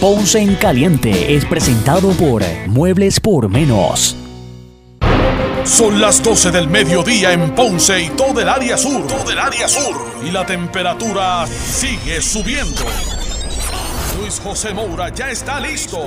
[0.00, 4.14] Ponce en Caliente es presentado por Muebles por Menos.
[5.64, 9.04] Son las 12 del mediodía en Ponce y todo el área sur.
[9.08, 9.96] Todo el área sur.
[10.24, 12.80] Y la temperatura sigue subiendo.
[14.20, 15.98] Luis José Moura ya está listo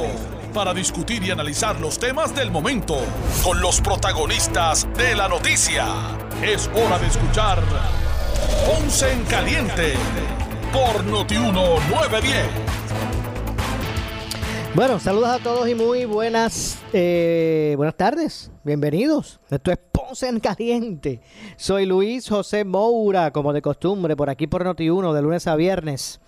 [0.53, 2.97] para discutir y analizar los temas del momento
[3.43, 5.85] con los protagonistas de la noticia.
[6.41, 7.61] Es hora de escuchar
[8.65, 9.95] Ponce en Caliente
[10.71, 12.80] por Notiuno 910.
[14.73, 18.51] Bueno, saludos a todos y muy buenas, eh, buenas tardes.
[18.63, 19.41] Bienvenidos.
[19.49, 21.19] Esto es Ponce en Caliente.
[21.57, 26.21] Soy Luis José Moura, como de costumbre, por aquí por Noti1, de lunes a viernes.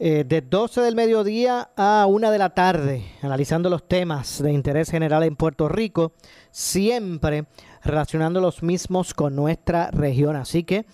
[0.00, 4.90] Eh, de 12 del mediodía a 1 de la tarde, analizando los temas de interés
[4.90, 6.14] general en Puerto Rico,
[6.50, 7.44] siempre
[7.84, 10.34] relacionando los mismos con nuestra región.
[10.34, 10.84] Así que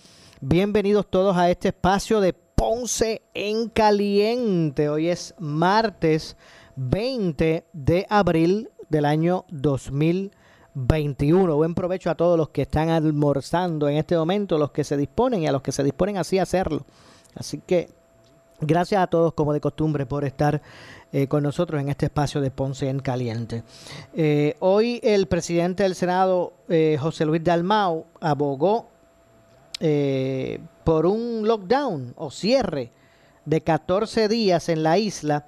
[0.43, 4.91] bienvenidos todos a este espacio de Ponce en Caliente.
[4.91, 6.37] Hoy es martes
[6.79, 11.57] 20 de abril del año 2021.
[11.57, 15.43] Buen provecho a todos los que están almorzando en este momento, los que se disponen
[15.43, 16.87] y a los que se disponen así a hacerlo.
[17.35, 17.99] Así que
[18.61, 20.61] Gracias a todos, como de costumbre, por estar
[21.13, 23.63] eh, con nosotros en este espacio de Ponce en Caliente.
[24.15, 28.89] Eh, hoy el presidente del Senado, eh, José Luis Dalmau, abogó
[30.83, 32.91] por un lockdown o cierre
[33.45, 35.47] de 14 días en la isla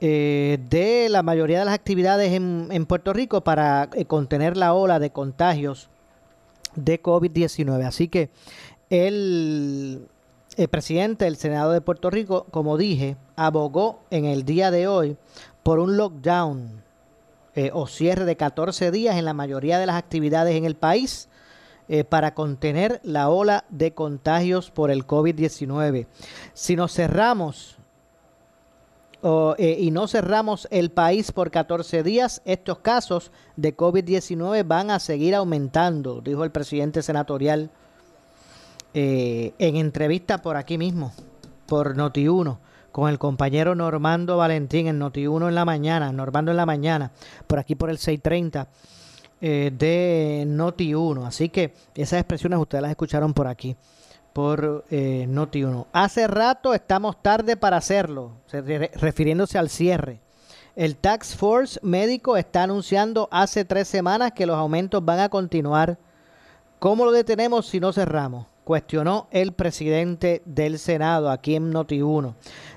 [0.00, 5.10] de la mayoría de las actividades en, en Puerto Rico para contener la ola de
[5.10, 5.90] contagios
[6.74, 7.84] de COVID-19.
[7.84, 8.30] Así que
[8.88, 10.08] él
[10.56, 15.16] el presidente del Senado de Puerto Rico, como dije, abogó en el día de hoy
[15.62, 16.82] por un lockdown
[17.54, 21.28] eh, o cierre de 14 días en la mayoría de las actividades en el país
[21.88, 26.06] eh, para contener la ola de contagios por el COVID-19.
[26.52, 27.78] Si nos cerramos
[29.22, 34.98] eh, y no cerramos el país por 14 días, estos casos de COVID-19 van a
[34.98, 37.70] seguir aumentando, dijo el presidente senatorial
[38.94, 41.12] eh, en entrevista por aquí mismo,
[41.66, 42.58] por Noti1,
[42.92, 47.12] con el compañero Normando Valentín en Noti1 en la mañana, Normando en la mañana,
[47.46, 48.68] por aquí por el 630
[49.42, 51.26] eh, de Noti1.
[51.26, 53.76] Así que esas expresiones ustedes las escucharon por aquí,
[54.32, 55.86] por eh, Noti1.
[55.92, 60.20] Hace rato estamos tarde para hacerlo, refiriéndose al cierre.
[60.76, 65.98] El Tax Force médico está anunciando hace tres semanas que los aumentos van a continuar.
[66.78, 68.46] ¿Cómo lo detenemos si no cerramos?
[68.70, 72.34] cuestionó el presidente del Senado aquí en Noti1.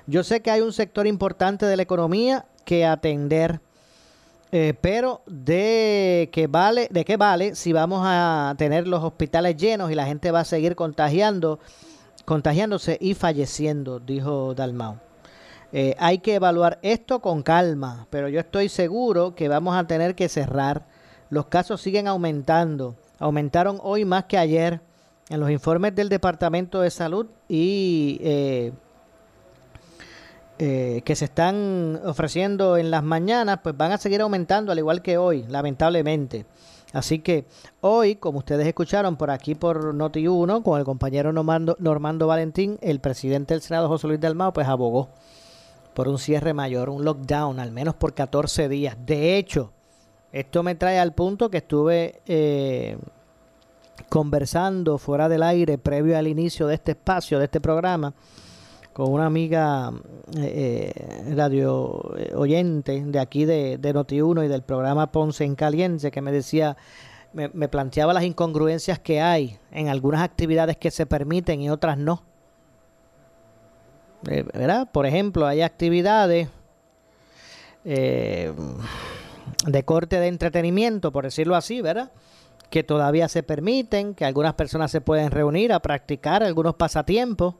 [0.08, 3.60] Yo sé que hay un sector importante de la economía que atender,
[4.56, 9.90] eh, pero de qué vale, de qué vale si vamos a tener los hospitales llenos
[9.90, 11.58] y la gente va a seguir contagiando,
[12.24, 14.98] contagiándose y falleciendo, dijo Dalmau.
[15.72, 20.14] Eh, hay que evaluar esto con calma, pero yo estoy seguro que vamos a tener
[20.14, 20.86] que cerrar.
[21.30, 22.94] Los casos siguen aumentando.
[23.18, 24.80] Aumentaron hoy más que ayer
[25.30, 28.72] en los informes del Departamento de Salud y eh,
[30.58, 35.02] eh, que se están ofreciendo en las mañanas, pues van a seguir aumentando al igual
[35.02, 36.46] que hoy, lamentablemente.
[36.92, 37.44] Así que
[37.80, 43.54] hoy, como ustedes escucharon por aquí por Noti1, con el compañero Normando, Valentín, el presidente
[43.54, 45.08] del Senado, José Luis Dalmao, pues abogó
[45.92, 48.96] por un cierre mayor, un lockdown, al menos por 14 días.
[49.04, 49.72] De hecho,
[50.30, 52.96] esto me trae al punto que estuve eh,
[54.08, 58.14] conversando fuera del aire previo al inicio de este espacio, de este programa,
[58.94, 59.92] con una amiga
[60.38, 65.56] eh, eh, radio eh, oyente de aquí de, de Noti1 y del programa Ponce en
[65.56, 66.76] Caliente, que me decía,
[67.32, 72.22] me, planteaba las incongruencias que hay en algunas actividades que se permiten y otras no.
[74.22, 74.88] ¿Verdad?
[74.90, 76.48] Por ejemplo, hay actividades
[77.84, 78.54] de
[79.84, 82.12] corte de entretenimiento, por decirlo así, ¿verdad?
[82.70, 87.56] que todavía se permiten, que algunas personas se pueden reunir a practicar algunos pasatiempos.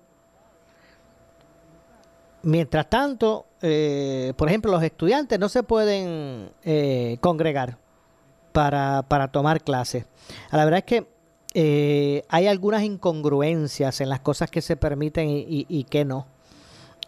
[2.44, 7.78] Mientras tanto, eh, por ejemplo, los estudiantes no se pueden eh, congregar
[8.52, 10.06] para, para, tomar clases.
[10.52, 11.06] La verdad es que
[11.54, 16.26] eh, hay algunas incongruencias en las cosas que se permiten y, que no.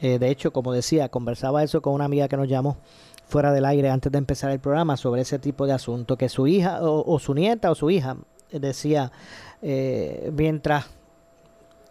[0.00, 2.78] de hecho, como decía, conversaba eso con una amiga que nos llamó
[3.26, 6.46] fuera del aire antes de empezar el programa sobre ese tipo de asunto, que su
[6.46, 8.16] hija o, su nieta o su hija
[8.50, 9.12] decía,
[9.62, 10.86] eh, mientras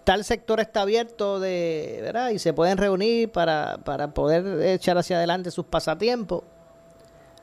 [0.06, 2.30] tal sector está abierto de, ¿verdad?
[2.30, 6.44] Y se pueden reunir para, para poder echar hacia adelante sus pasatiempos.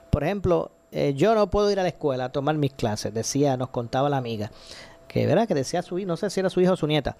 [0.09, 3.57] Por ejemplo, eh, yo no puedo ir a la escuela a tomar mis clases, decía,
[3.57, 4.51] nos contaba la amiga,
[5.09, 5.49] que, ¿verdad?
[5.49, 7.17] Que decía su no sé si era su hija o su nieta.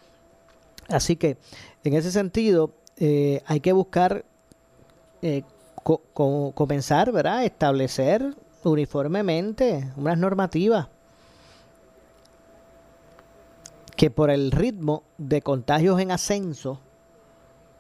[0.89, 1.37] Así que,
[1.85, 4.25] en ese sentido, eh, hay que buscar
[6.55, 7.45] comenzar ¿verdad?
[7.45, 8.35] establecer
[8.65, 10.89] uniformemente unas normativas
[14.03, 16.81] que por el ritmo de contagios en ascenso,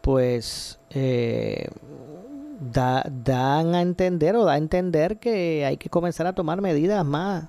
[0.02, 1.66] pues eh,
[2.60, 7.46] dan a entender o da a entender que hay que comenzar a tomar medidas más,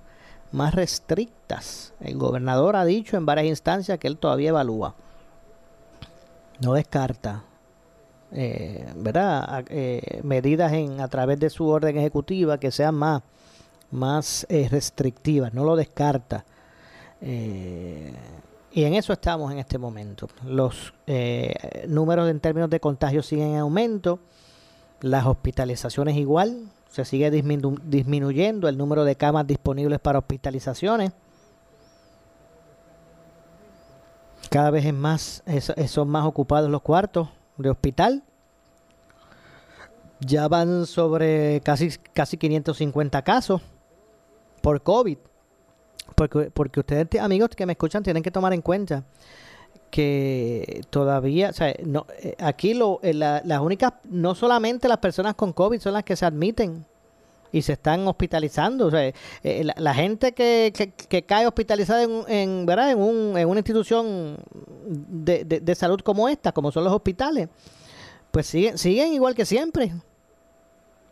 [0.51, 1.93] más restrictas.
[1.99, 4.95] El gobernador ha dicho en varias instancias que él todavía evalúa.
[6.59, 7.43] No descarta,
[8.31, 9.65] eh, ¿verdad?
[9.69, 13.21] Eh, medidas a través de su orden ejecutiva que sean más,
[13.91, 15.53] más restrictivas.
[15.53, 16.43] No lo descarta.
[18.73, 20.27] Y en eso estamos en este momento.
[20.45, 20.93] Los
[21.87, 24.19] números en términos de contagios siguen en aumento
[25.01, 31.11] las hospitalizaciones igual, se sigue disminuyendo el número de camas disponibles para hospitalizaciones.
[34.49, 35.43] Cada vez es más,
[35.87, 38.23] son más ocupados los cuartos de hospital.
[40.19, 43.61] Ya van sobre casi, casi 550 casos
[44.61, 45.17] por COVID.
[46.27, 49.03] Porque, porque ustedes, amigos que me escuchan, tienen que tomar en cuenta
[49.91, 55.35] que todavía, o sea, no, eh, aquí lo, eh, las únicas, no solamente las personas
[55.35, 56.85] con COVID son las que se admiten
[57.51, 58.87] y se están hospitalizando.
[58.87, 60.73] O sea, eh, la, gente que,
[61.09, 62.91] que, cae hospitalizada en, en, ¿verdad?
[62.91, 64.37] En, un, en una institución
[64.87, 67.49] de, de, salud como esta, como son los hospitales,
[68.31, 69.93] pues siguen, siguen igual que siempre.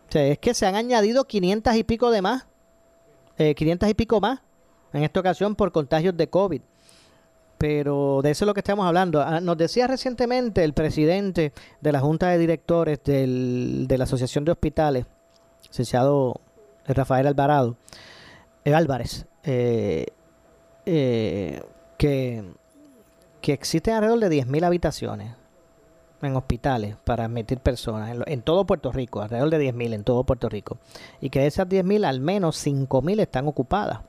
[0.10, 2.48] O sea, es que se han añadido 500 y pico de más,
[3.38, 4.40] eh, 500 y pico más
[4.94, 6.62] en esta ocasión por contagios de COVID
[7.62, 9.22] pero de eso es lo que estamos hablando.
[9.22, 14.46] Ah, nos decía recientemente el presidente de la Junta de Directores del, de la Asociación
[14.46, 15.06] de Hospitales,
[15.68, 16.42] licenciado
[16.88, 17.78] Rafael Alvarado,
[18.66, 20.08] eh, Álvarez, eh,
[20.88, 21.62] eh,
[22.00, 22.44] que,
[23.42, 25.36] que existen alrededor de 10.000 habitaciones
[26.24, 30.24] en hospitales para admitir personas en, en todo Puerto Rico, alrededor de 10.000 en todo
[30.24, 30.80] Puerto Rico,
[31.20, 34.00] y que de esas 10.000 al menos 5.000 están ocupadas.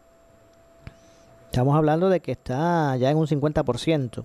[1.52, 4.24] Estamos hablando de que está ya en un 50%.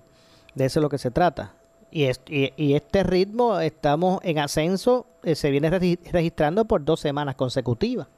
[0.54, 1.52] De eso es lo que se trata.
[1.90, 8.08] Y, este ritmo estamos en ascenso, eh, se viene registrando por dos semanas consecutivas.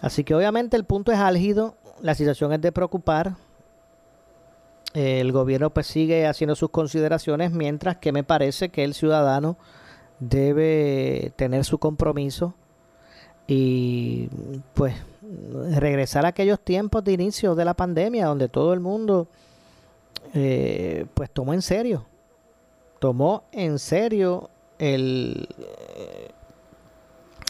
[0.00, 3.34] Así que obviamente el punto es álgido, la situación es de preocupar.
[4.94, 9.56] el gobierno pues sigue haciendo sus consideraciones, mientras que me parece que el ciudadano
[10.20, 12.54] debe tener su compromiso
[13.48, 14.28] y
[14.74, 14.94] pues
[15.78, 19.28] regresar a aquellos tiempos de inicio de la pandemia donde todo el mundo
[20.34, 22.06] eh, pues tomó en serio.
[22.98, 26.30] Tomó en serio el eh,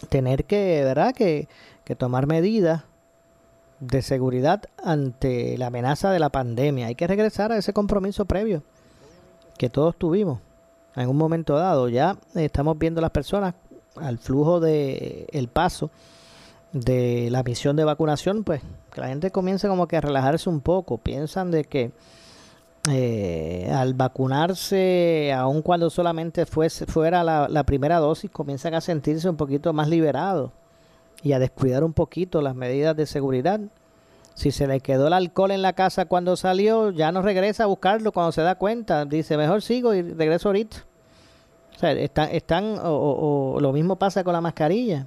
[0.09, 1.49] tener que verdad que,
[1.85, 2.85] que tomar medidas
[3.81, 6.87] de seguridad ante la amenaza de la pandemia.
[6.87, 8.63] Hay que regresar a ese compromiso previo
[9.57, 10.41] que todos tuvimos
[10.97, 11.89] en un momento dado.
[11.89, 13.55] Ya estamos viendo las personas
[13.97, 15.91] al flujo de el paso
[16.73, 18.63] de la misión de vacunación, pues
[18.93, 20.99] que la gente comience como que a relajarse un poco.
[20.99, 21.93] Piensan de que
[22.91, 29.37] eh, al vacunarse, aun cuando solamente fuese, fuera la, primera dosis, comienzan a sentirse un
[29.37, 30.53] poquito más liberados
[31.23, 33.61] y a descuidar un poquito las medidas de seguridad.
[34.35, 37.67] Si se le quedó el alcohol en la casa cuando salió, ya no regresa a
[37.67, 39.05] buscarlo cuando se da cuenta.
[39.05, 40.77] Dice, mejor sigo y regreso ahorita.
[41.75, 45.07] O sea, están, están o lo mismo pasa con la mascarilla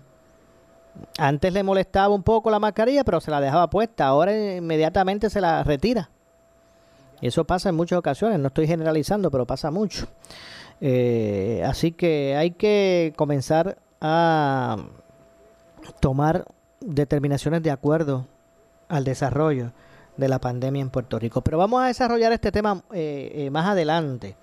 [1.18, 4.08] antes le molestaba un poco la mascarilla, pero se la dejaba puesta.
[4.08, 6.10] Ahora inmediatamente se la retira.
[7.22, 8.40] Y eso pasa en muchas ocasiones.
[8.40, 10.08] No estoy generalizando, pero pasa mucho.
[10.82, 14.78] Eh, así que hay que comenzar a
[16.02, 16.46] tomar
[16.82, 18.28] determinaciones de acuerdo
[18.90, 19.72] al desarrollo
[20.18, 21.42] de la pandemia en Puerto Rico.
[21.42, 24.36] Pero vamos a desarrollar este tema eh, eh, más adelante.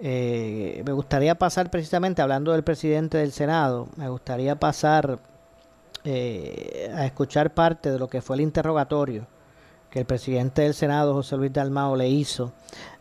[0.00, 5.18] me gustaría pasar precisamente, hablando del presidente del Senado, me gustaría pasar
[6.06, 9.26] eh, a escuchar parte de lo que fue el interrogatorio
[9.90, 12.52] que el presidente del Senado, José Luis Dalmao, le hizo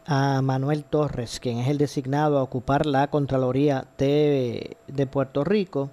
[0.05, 4.77] a Manuel Torres, quien es el designado a ocupar la Contraloría de,
[5.11, 5.89] Puerto Rico.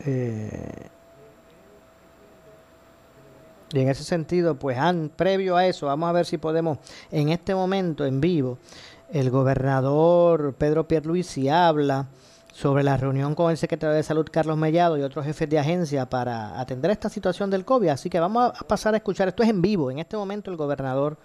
[0.00, 0.88] Eh,
[3.72, 6.78] y en ese sentido, pues han, previo a eso, vamos a ver si podemos
[7.10, 8.58] en este momento en vivo,
[9.10, 12.06] el gobernador Pedro Pierluisi habla
[12.54, 16.08] sobre la reunión con el secretario de Salud Carlos Mellado y otros jefes de agencia
[16.08, 17.88] para atender esta situación del COVID.
[17.88, 20.56] Así que vamos a pasar a escuchar, esto es en vivo, en este momento el
[20.56, 21.18] gobernador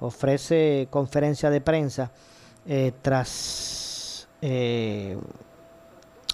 [0.00, 2.10] ofrece conferencia de prensa
[2.66, 5.18] eh, tras eh,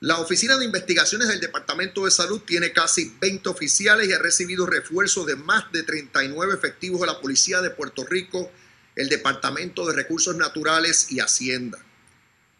[0.00, 4.66] La Oficina de Investigaciones del Departamento de Salud tiene casi 20 oficiales y ha recibido
[4.66, 8.50] refuerzos de más de 39 efectivos de la Policía de Puerto Rico,
[8.96, 11.78] el Departamento de Recursos Naturales y Hacienda.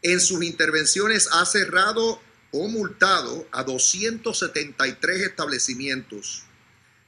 [0.03, 2.21] En sus intervenciones ha cerrado
[2.53, 6.43] o multado a 273 establecimientos.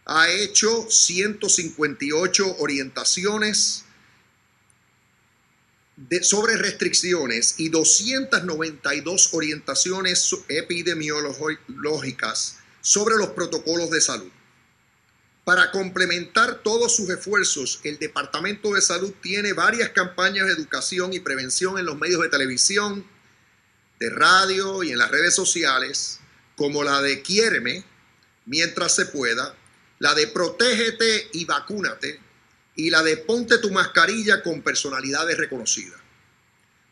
[0.04, 3.84] Ha hecho 158 orientaciones
[6.22, 14.30] sobre restricciones y 292 orientaciones epidemiológicas sobre los protocolos de salud.
[15.44, 21.20] Para complementar todos sus esfuerzos, el Departamento de Salud tiene varias campañas de educación y
[21.20, 23.04] prevención en los medios de televisión,
[24.02, 26.18] de radio y en las redes sociales,
[26.56, 27.84] como la de Quiéreme,
[28.46, 29.54] mientras se pueda,
[30.00, 32.18] la de Protégete y Vacúnate,
[32.74, 36.00] y la de Ponte tu mascarilla con personalidades reconocidas.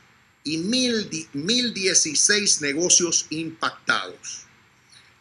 [0.47, 4.45] y 1.016 negocios impactados.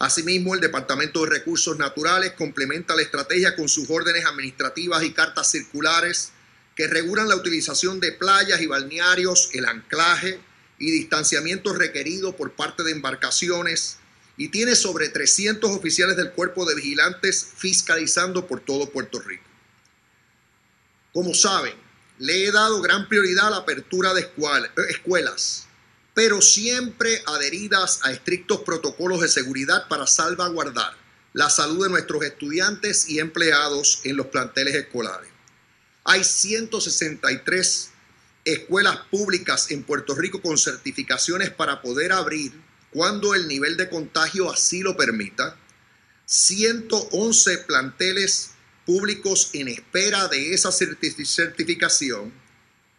[0.04, 5.50] Asimismo, el Departamento de Recursos Naturales complementa la estrategia con sus órdenes administrativas y cartas
[5.50, 6.34] circulares
[6.76, 10.42] que regulan la utilización de playas y balnearios, el anclaje
[10.78, 14.00] y distanciamiento requerido por parte de embarcaciones
[14.36, 19.46] y tiene sobre 300 oficiales del cuerpo de vigilantes fiscalizando por todo Puerto Rico.
[21.14, 21.76] Como saben,
[22.20, 24.28] le he dado gran prioridad a la apertura de
[24.90, 25.70] escuelas
[26.14, 30.94] pero siempre adheridas a estrictos protocolos de seguridad para salvaguardar
[31.34, 35.30] la salud de nuestros estudiantes y empleados en los planteles escolares.
[36.04, 37.90] Hay 163
[38.46, 42.54] escuelas públicas en Puerto Rico con certificaciones para poder abrir
[42.92, 45.58] cuando el nivel de contagio así lo permita.
[46.26, 48.52] 111 planteles
[48.86, 52.34] públicos en espera de esa certificación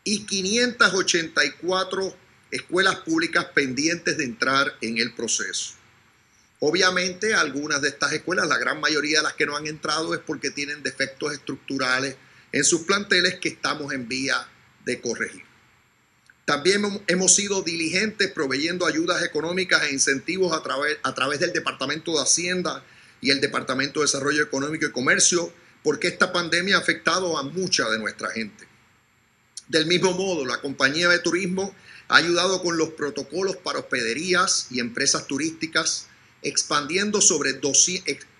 [0.02, 2.16] y 584
[2.54, 5.74] escuelas públicas pendientes de entrar en el proceso.
[6.60, 10.20] Obviamente algunas de estas escuelas, la gran mayoría de las que no han entrado es
[10.20, 12.16] porque tienen defectos estructurales
[12.52, 14.46] en sus planteles que estamos en vía
[14.84, 15.42] de corregir.
[16.44, 22.12] También hemos sido diligentes proveyendo ayudas económicas e incentivos a través, a través del Departamento
[22.12, 22.84] de Hacienda
[23.20, 27.90] y el Departamento de Desarrollo Económico y Comercio, porque esta pandemia ha afectado a mucha
[27.90, 28.68] de nuestra gente.
[29.66, 31.74] Del mismo modo, la compañía de turismo
[32.08, 36.06] ha ayudado con los protocolos para hospederías y empresas turísticas,
[36.42, 37.58] expandiendo sobre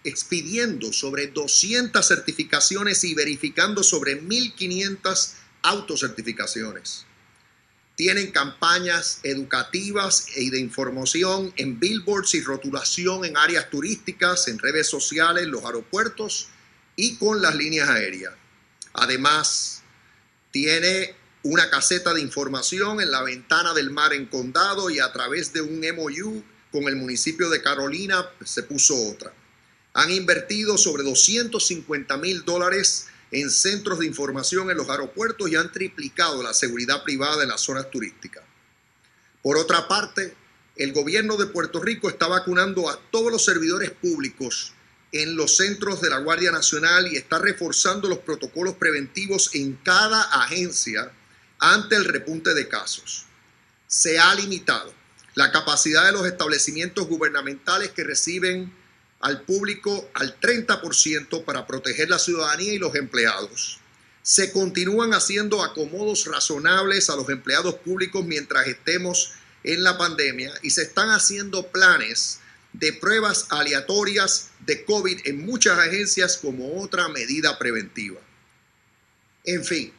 [0.04, 5.30] expidiendo sobre 200 certificaciones y verificando sobre 1.500
[5.62, 7.06] autocertificaciones.
[7.96, 14.88] Tienen campañas educativas y de información en billboards y rotulación en áreas turísticas, en redes
[14.88, 16.48] sociales, los aeropuertos
[16.96, 18.34] y con las líneas aéreas.
[18.94, 19.82] Además,
[20.50, 25.52] tiene una caseta de información en la ventana del mar en condado y a través
[25.52, 29.32] de un MOU con el municipio de Carolina se puso otra.
[29.92, 35.70] Han invertido sobre 250 mil dólares en centros de información en los aeropuertos y han
[35.70, 38.42] triplicado la seguridad privada en las zonas turísticas.
[39.42, 40.34] Por otra parte,
[40.76, 44.72] el gobierno de Puerto Rico está vacunando a todos los servidores públicos
[45.12, 50.22] en los centros de la Guardia Nacional y está reforzando los protocolos preventivos en cada
[50.22, 51.12] agencia
[51.72, 53.24] ante el repunte de casos.
[53.86, 54.92] Se ha limitado
[55.34, 58.72] la capacidad de los establecimientos gubernamentales que reciben
[59.20, 63.80] al público al 30% para proteger la ciudadanía y los empleados.
[64.22, 70.70] Se continúan haciendo acomodos razonables a los empleados públicos mientras estemos en la pandemia y
[70.70, 72.40] se están haciendo planes
[72.74, 78.20] de pruebas aleatorias de COVID en muchas agencias como otra medida preventiva.
[79.44, 79.92] En fin,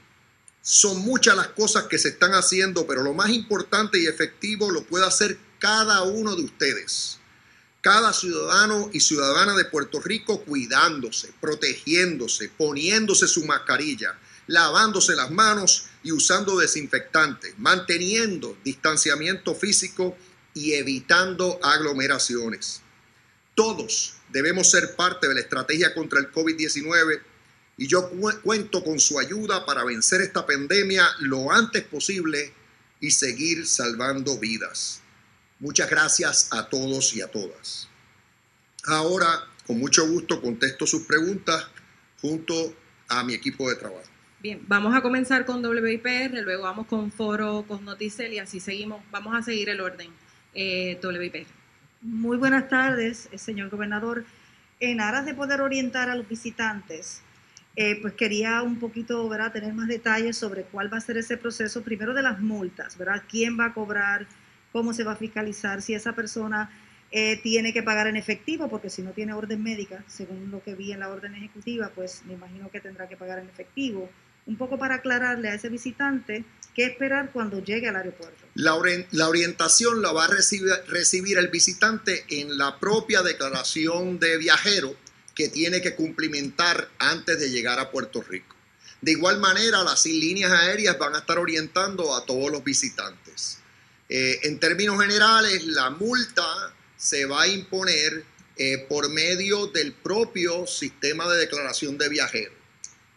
[0.68, 4.84] son muchas las cosas que se están haciendo, pero lo más importante y efectivo lo
[4.84, 7.20] puede hacer cada uno de ustedes
[7.86, 14.18] cada ciudadano y ciudadana de Puerto Rico cuidándose, protegiéndose, poniéndose su mascarilla,
[14.48, 20.18] lavándose las manos y usando desinfectantes, manteniendo distanciamiento físico
[20.56, 22.82] y evitando aglomeraciones.
[23.54, 27.22] Todos debemos ser parte de la estrategia contra el COVID-19
[27.78, 28.10] y yo
[28.42, 32.54] cuento con su ayuda para vencer esta pandemia lo antes posible
[33.00, 35.02] y seguir salvando vidas.
[35.60, 37.90] Muchas gracias a todos y a todas.
[38.86, 41.68] Ahora, con mucho gusto, contesto sus preguntas
[42.22, 42.76] junto
[43.08, 44.04] a mi equipo de trabajo.
[44.42, 49.02] Bien, vamos a comenzar con WIPR, luego vamos con Foro, con Noticel y así seguimos.
[49.12, 50.12] Vamos a seguir el orden.
[50.54, 51.48] Eh, WIPR.
[52.02, 54.26] Muy buenas tardes, eh, señor gobernador.
[54.80, 57.22] En aras de poder orientar a los visitantes,
[57.76, 61.38] eh, pues quería un poquito, ¿verdad?, tener más detalles sobre cuál va a ser ese
[61.38, 63.24] proceso, primero de las multas, ¿verdad?
[63.30, 64.28] ¿Quién va a cobrar?
[64.76, 66.70] cómo se va a fiscalizar, si esa persona
[67.10, 70.76] eh, tiene que pagar en efectivo, porque si no tiene orden médica, según lo que
[70.76, 74.10] vi en la orden ejecutiva, pues me imagino que tendrá que pagar en efectivo.
[74.46, 78.44] Un poco para aclararle a ese visitante qué esperar cuando llegue al aeropuerto.
[78.56, 78.78] La,
[79.12, 84.94] la orientación la va a recibir, recibir el visitante en la propia declaración de viajero
[85.36, 88.56] que tiene que cumplimentar antes de llegar a Puerto Rico.
[89.02, 93.60] De igual manera, las líneas aéreas van a estar orientando a todos los visitantes.
[94.08, 98.24] Eh, en términos generales, la multa se va a imponer
[98.58, 102.54] eh, por medio del propio sistema de declaración de viajero.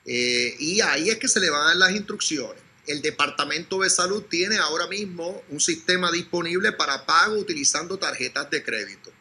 [0.05, 2.63] Eh, y ahí es que se le van a dar las instrucciones.
[2.87, 8.63] El Departamento de Salud tiene ahora mismo un sistema disponible para pago utilizando tarjetas de
[8.63, 9.13] crédito.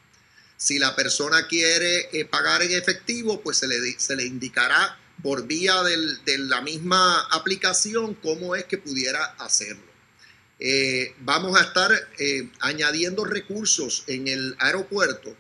[0.58, 5.82] Si la persona quiere pagar en efectivo, pues se le, se le indicará por vía
[5.84, 9.88] de la misma aplicación cómo es que pudiera hacerlo.
[10.60, 15.36] Eh, vamos a estar eh, añadiendo recursos en el aeropuerto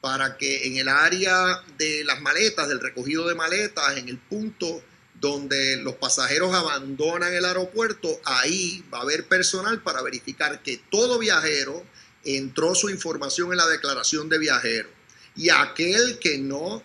[0.00, 4.82] para que en el área de las maletas, del recogido de maletas, en el punto
[5.14, 11.18] donde los pasajeros abandonan el aeropuerto, ahí va a haber personal para verificar que todo
[11.18, 11.84] viajero
[12.26, 14.88] entró su información en la declaración de viajero.
[15.36, 16.82] Y aquel que no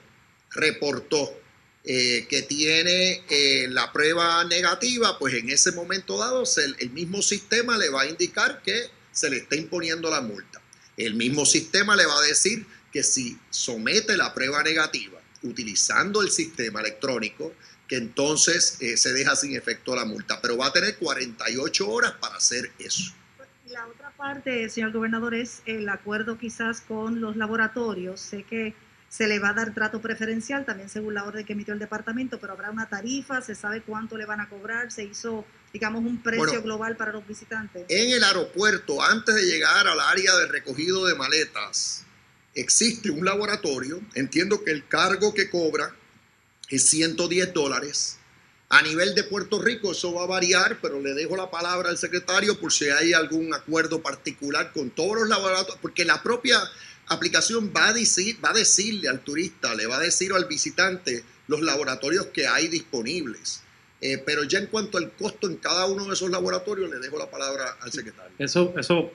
[0.51, 1.37] reportó
[1.83, 6.43] eh, que tiene eh, la prueba negativa, pues en ese momento dado
[6.77, 10.61] el mismo sistema le va a indicar que se le está imponiendo la multa.
[10.95, 16.29] El mismo sistema le va a decir que si somete la prueba negativa utilizando el
[16.29, 17.53] sistema electrónico,
[17.87, 22.13] que entonces eh, se deja sin efecto la multa, pero va a tener 48 horas
[22.21, 23.11] para hacer eso.
[23.67, 28.21] La otra parte, señor gobernador, es el acuerdo quizás con los laboratorios.
[28.21, 28.75] Sé que
[29.09, 32.39] se le va a dar trato preferencial, también según la orden que emitió el departamento,
[32.39, 36.21] pero habrá una tarifa, se sabe cuánto le van a cobrar, se hizo, digamos, un
[36.21, 37.85] precio global para los visitantes.
[37.89, 42.05] En el aeropuerto, antes de llegar al área de recogido de maletas,
[42.53, 45.95] existe un laboratorio, entiendo que el cargo que cobra
[46.69, 48.19] es 110 dólares.
[48.71, 51.97] A nivel de Puerto Rico eso va a variar, pero le dejo la palabra al
[51.97, 56.57] secretario por si hay algún acuerdo particular con todos los laboratorios, porque la propia
[57.07, 61.25] aplicación va a, decir, va a decirle al turista, le va a decir al visitante
[61.47, 63.61] los laboratorios que hay disponibles.
[63.99, 67.17] Eh, pero ya en cuanto al costo en cada uno de esos laboratorios, le dejo
[67.17, 68.31] la palabra al secretario.
[68.39, 69.11] Eso, eso,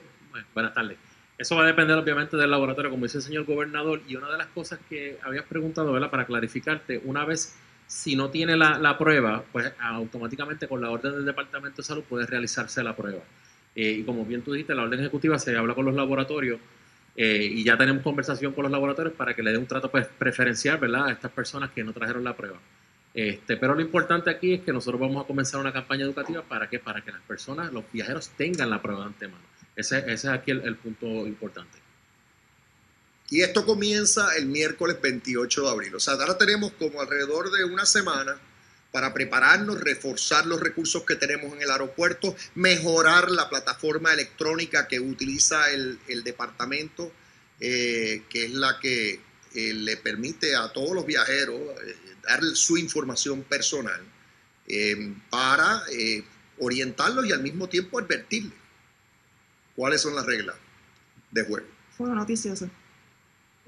[0.53, 0.99] buenas tardes.
[1.35, 4.01] Eso va a depender obviamente del laboratorio, como dice el señor gobernador.
[4.07, 6.11] Y una de las cosas que habías preguntado, ¿verdad?
[6.11, 7.55] Para clarificarte, una vez
[7.87, 12.25] si no tiene la, prueba, pues automáticamente con la orden del Departamento de Salud puede
[12.27, 13.21] realizarse la prueba.
[13.75, 16.59] Eh, y como bien tú dijiste, la orden ejecutiva se habla con los laboratorios
[17.15, 20.07] eh, y ya tenemos conversación con los laboratorios para que le den un trato pues,
[20.07, 21.07] preferencial ¿verdad?
[21.07, 22.59] a estas personas que no trajeron la prueba.
[23.13, 26.69] Este, pero lo importante aquí es que nosotros vamos a comenzar una campaña educativa para
[26.69, 29.43] que para que las personas, los viajeros tengan la prueba de antemano.
[29.75, 31.79] Ese, ese es aquí el, punto importante.
[33.29, 35.95] Y esto comienza el miércoles 28 de abril.
[35.95, 38.39] O sea, ahora tenemos como alrededor de una semana
[38.91, 44.99] para prepararnos, reforzar los recursos que tenemos en el aeropuerto, mejorar la plataforma electrónica que
[44.99, 47.11] utiliza el, departamento,
[47.59, 49.19] eh, que es la que
[49.53, 54.01] eh, le permite a todos los viajeros eh, dar su información personal
[55.29, 55.81] para
[56.59, 58.57] orientarlos y al mismo tiempo advertirles
[59.77, 60.57] cuáles son las reglas
[61.31, 61.67] de juego.
[61.95, 62.69] Fue noticioso.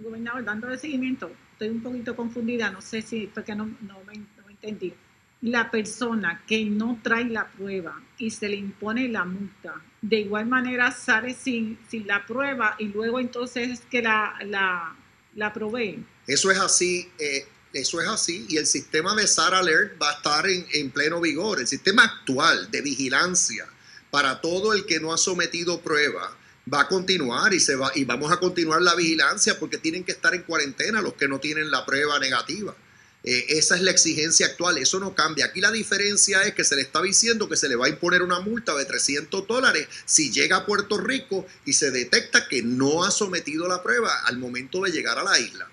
[0.04, 4.14] Gobernador, dando de seguimiento, estoy un poquito confundida, no sé si porque no, no, me,
[4.50, 4.94] entendí
[5.42, 10.48] la persona que no trae la prueba y se le impone la multa, de igual
[10.48, 14.96] manera sale sin, sin la prueba y luego entonces que la, la,
[15.36, 16.04] la provee.
[16.28, 20.14] Eso es así, eh, eso es así y el sistema de SAR Alert va a
[20.16, 21.60] estar en, en, pleno vigor.
[21.60, 23.66] El sistema actual de vigilancia
[24.12, 26.36] para todo el que no ha sometido prueba
[26.72, 30.12] va a continuar y, se va, y vamos a continuar la vigilancia porque tienen que
[30.12, 32.76] estar en cuarentena los que no tienen la prueba negativa.
[33.24, 35.46] Eh, esa es la exigencia actual, eso no cambia.
[35.46, 38.22] Aquí la diferencia es que se le está diciendo que se le va a imponer
[38.22, 43.04] una multa de 300 dólares si llega a Puerto Rico y se detecta que no
[43.04, 45.70] ha sometido la prueba al momento de llegar a la isla.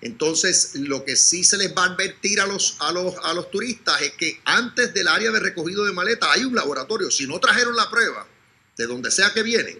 [0.00, 3.50] Entonces, lo que sí se les va a advertir a los, a los, a los
[3.50, 7.10] turistas es que antes del área de recogido de maleta hay un laboratorio.
[7.10, 8.26] Si no trajeron la prueba,
[8.76, 9.78] de donde sea que vienen,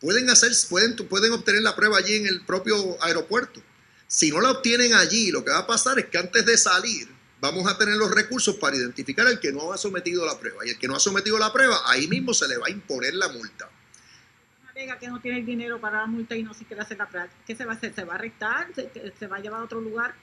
[0.00, 3.62] pueden, hacer, pueden, pueden obtener la prueba allí en el propio aeropuerto.
[4.06, 7.08] Si no la obtienen allí, lo que va a pasar es que antes de salir,
[7.40, 10.64] vamos a tener los recursos para identificar al que no ha sometido la prueba.
[10.64, 13.14] Y el que no ha sometido la prueba, ahí mismo se le va a imponer
[13.14, 13.68] la multa.
[14.74, 17.08] Una que no tiene el dinero para la multa y no se quiere hacer la
[17.08, 17.94] prueba, ¿qué se va a hacer?
[17.94, 18.68] ¿Se va a arrestar?
[18.74, 20.14] ¿Se, va a llevar a otro lugar?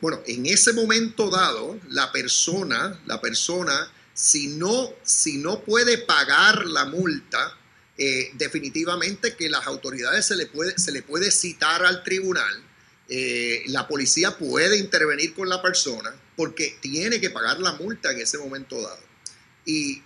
[0.00, 6.64] bueno, en ese momento dado, la persona, la persona, si no, si no puede pagar
[6.66, 7.56] la multa,
[7.98, 12.62] eh, definitivamente que las autoridades se le puede, se le puede citar al tribunal
[13.08, 18.20] eh, la policía puede intervenir con la persona porque tiene que pagar la multa en
[18.20, 18.98] ese momento dado.
[19.64, 20.02] Y,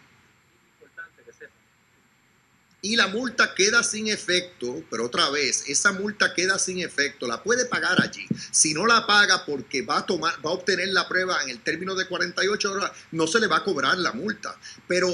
[2.82, 7.42] y la multa queda sin efecto, pero otra vez, esa multa queda sin efecto, la
[7.42, 8.26] puede pagar allí.
[8.50, 11.62] Si no la paga porque va a tomar, va a obtener la prueba en el
[11.62, 14.58] término de 48 horas, no se le va a cobrar la multa.
[14.86, 15.08] Pero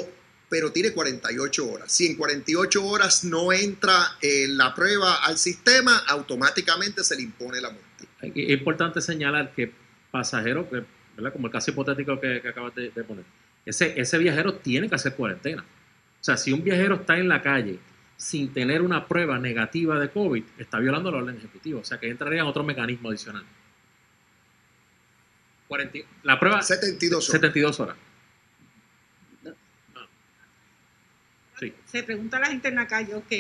[0.48, 1.92] pero tiene 48 horas.
[1.92, 7.60] Si en 48 horas no entra eh, la prueba al sistema, automáticamente se le impone
[7.60, 7.86] la multa.
[8.22, 9.72] Es importante señalar que
[10.10, 10.66] pasajeros,
[11.32, 13.24] como el caso hipotético que, acabas de, poner,
[13.64, 15.62] ese, ese viajero tiene que hacer cuarentena.
[15.62, 17.78] O sea, si un viajero está en la calle
[18.16, 21.80] sin tener una prueba negativa de COVID, está violando la orden ejecutiva.
[21.80, 23.44] O sea, que entraría en otro mecanismo adicional.
[26.22, 26.62] la prueba...
[26.62, 27.32] 72 horas.
[27.32, 27.96] 72 horas.
[31.84, 33.32] Se pregunta a la gente en la calle, ok,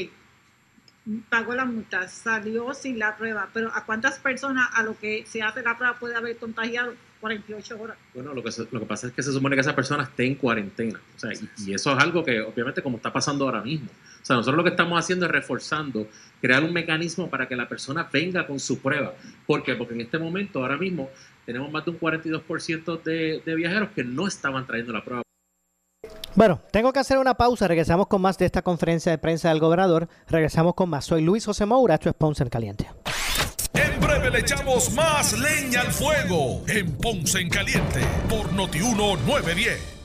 [1.28, 5.42] pagó la multa, salió sin la prueba, pero ¿a cuántas personas a lo que se
[5.42, 7.96] hace la prueba puede haber contagiado 48 horas?
[8.14, 10.34] Bueno, lo que, lo que pasa es que se supone que esa persona esté en
[10.34, 11.00] cuarentena.
[11.14, 13.88] O sea, y, eso es algo que obviamente como está pasando ahora mismo.
[13.88, 16.08] O sea, nosotros lo que estamos haciendo es reforzando,
[16.40, 19.14] crear un mecanismo para que la persona venga con su prueba.
[19.46, 19.76] ¿Por qué?
[19.76, 21.10] Porque en este momento, ahora mismo,
[21.44, 25.25] tenemos más de un 42% de, de viajeros que no estaban trayendo la prueba.
[26.34, 27.66] Bueno, tengo que hacer una pausa.
[27.66, 30.08] Regresamos con más de esta conferencia de prensa del gobernador.
[30.28, 31.04] Regresamos con más.
[31.04, 32.86] Soy Luis José Moura, esto es en Caliente.
[33.72, 39.96] En breve le echamos más leña al fuego en Ponce en Caliente por Notiuno 910.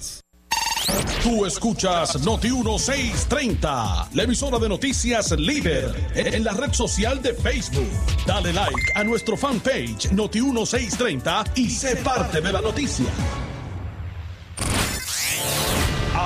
[1.23, 7.89] Tú escuchas Noti 630, la emisora de noticias líder en la red social de Facebook.
[8.25, 13.05] Dale like a nuestro fanpage Noti 630 y sé parte de la noticia.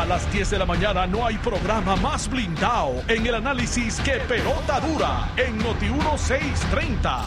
[0.06, 4.20] A las 10 de la mañana no hay programa más blindado en el análisis que
[4.28, 7.26] Pelota Dura en Noti 1630.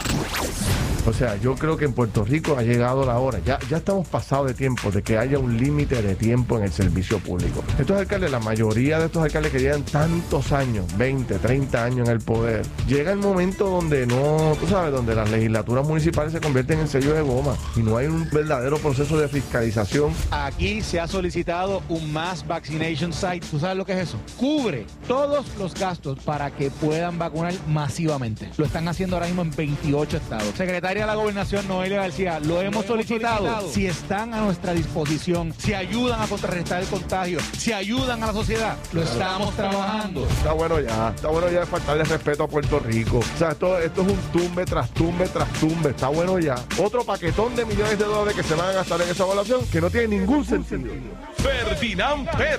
[1.05, 3.39] O sea, yo creo que en Puerto Rico ha llegado la hora.
[3.39, 6.71] Ya, ya estamos pasados de tiempo de que haya un límite de tiempo en el
[6.71, 7.63] servicio público.
[7.79, 12.13] Estos alcaldes, la mayoría de estos alcaldes que llevan tantos años, 20, 30 años en
[12.13, 16.79] el poder, llega el momento donde no, tú sabes, donde las legislaturas municipales se convierten
[16.79, 20.13] en sello de goma y no hay un verdadero proceso de fiscalización.
[20.31, 23.45] Aquí se ha solicitado un Mass Vaccination Site.
[23.49, 24.19] ¿Tú sabes lo que es eso?
[24.37, 28.49] Cubre todos los gastos para que puedan vacunar masivamente.
[28.57, 30.53] Lo están haciendo ahora mismo en 28 estados.
[30.55, 33.67] Secretaria de la Gobernación, Noelia García, lo hemos, solicitado.
[33.69, 38.33] Si están a nuestra disposición, si ayudan a contrarrestar el contagio, si ayudan a la
[38.33, 40.27] sociedad, lo estamos trabajando.
[40.27, 43.19] Está bueno ya, está bueno ya de faltarle respeto a Puerto Rico.
[43.19, 45.89] O sea, esto, esto es un tumbe tras tumbe tras tumbe.
[45.89, 46.55] Está bueno ya.
[46.77, 49.81] Otro paquetón de millones de dólares que se van a gastar en esa evaluación que
[49.81, 50.93] no tiene ningún sentido.
[51.37, 52.58] Ferdinand Pérez,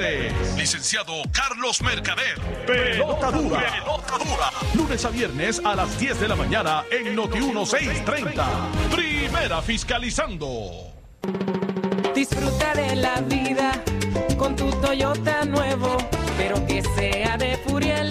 [0.57, 6.37] licenciado Carlos Mercader, Pelota Dura, Pelota Dura, lunes a viernes a las 10 de la
[6.37, 8.47] mañana en Noti 1630.
[8.91, 10.93] Primera fiscalizando.
[12.15, 13.73] Disfruta de la vida
[14.39, 15.99] con tu Toyota nuevo,
[16.39, 18.11] pero que sea de Furiel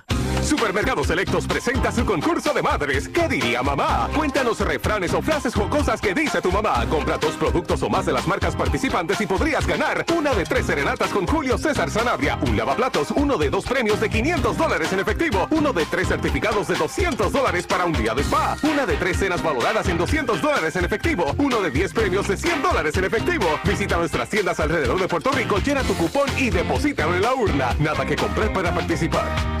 [0.43, 3.07] Supermercados Selectos presenta su concurso de madres.
[3.07, 4.09] ¿Qué diría mamá?
[4.15, 6.85] Cuéntanos refranes o frases jocosas que dice tu mamá.
[6.89, 10.65] Compra dos productos o más de las marcas participantes y podrías ganar una de tres
[10.65, 14.99] serenatas con Julio César Sanabria, un lavaplatos, uno de dos premios de 500 dólares en
[14.99, 18.97] efectivo, uno de tres certificados de 200 dólares para un día de spa, una de
[18.97, 22.97] tres cenas valoradas en 200 dólares en efectivo, uno de 10 premios de 100 dólares
[22.97, 23.45] en efectivo.
[23.63, 27.75] Visita nuestras tiendas alrededor de Puerto Rico, llena tu cupón y deposítalo en la urna.
[27.79, 29.60] Nada que comprar para participar.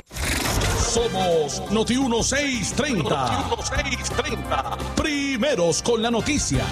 [0.91, 3.09] Somos Noti 1630.
[3.09, 4.77] Noti 1630.
[4.95, 6.65] Primeros con la noticia.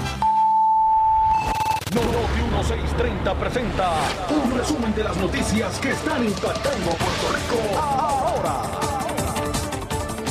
[1.94, 3.94] Noti 1630 presenta
[4.30, 8.62] un resumen de las noticias que están impactando Puerto Rico ahora.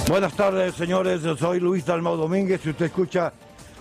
[0.07, 1.23] Buenas tardes, señores.
[1.23, 3.33] Yo soy Luis Dalmau Domínguez y usted escucha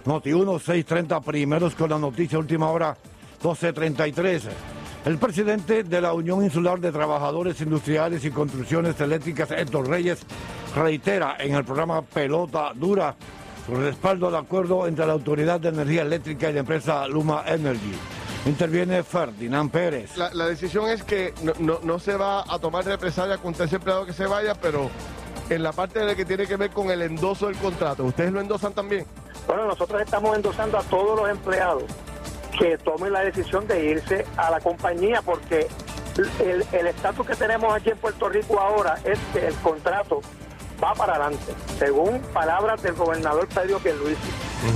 [0.06, 2.96] Noti 1630 primeros con la noticia última hora
[3.44, 4.77] 1233.
[5.08, 10.20] El presidente de la Unión Insular de Trabajadores Industriales y Construcciones Eléctricas, Héctor Reyes,
[10.76, 13.16] reitera en el programa Pelota Dura
[13.66, 17.94] su respaldo al acuerdo entre la Autoridad de Energía Eléctrica y la empresa Luma Energy.
[18.48, 20.18] Interviene Ferdinand Pérez.
[20.18, 23.78] La, la decisión es que no, no, no se va a tomar represalia contra ese
[23.78, 24.90] empleado que se vaya, pero
[25.50, 28.04] en la parte de que tiene que ver con el endoso del contrato.
[28.04, 29.06] ¿Ustedes lo endosan también?
[29.48, 31.86] Bueno, nosotros estamos endosando a todos los empleados
[32.58, 35.68] que tomen la decisión de irse a la compañía porque
[36.40, 40.22] el el estatus que tenemos aquí en Puerto Rico ahora es que el contrato
[40.84, 44.32] va para adelante, según palabras del gobernador Pedro Pierluisi.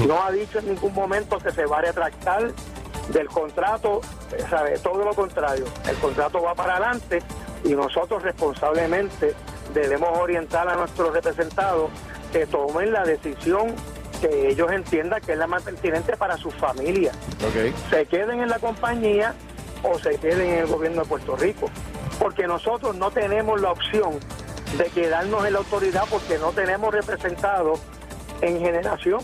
[0.07, 2.51] No ha dicho en ningún momento que se va a retractar
[3.09, 4.01] del contrato,
[4.49, 7.21] sabe, todo lo contrario, el contrato va para adelante
[7.63, 9.35] y nosotros responsablemente
[9.73, 11.89] debemos orientar a nuestros representados
[12.31, 13.75] que tomen la decisión
[14.21, 17.11] que ellos entiendan que es la más pertinente para su familia.
[17.89, 19.33] Se queden en la compañía
[19.83, 21.69] o se queden en el gobierno de Puerto Rico.
[22.19, 24.19] Porque nosotros no tenemos la opción
[24.77, 27.79] de quedarnos en la autoridad porque no tenemos representados
[28.41, 29.21] en generación.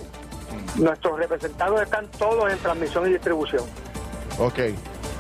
[0.76, 3.64] Nuestros representados están todos en transmisión y distribución.
[4.40, 4.60] Ok.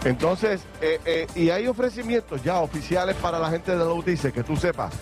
[0.05, 4.43] Entonces, eh, eh, y hay ofrecimientos ya oficiales para la gente de los dice que
[4.43, 4.93] tú sepas.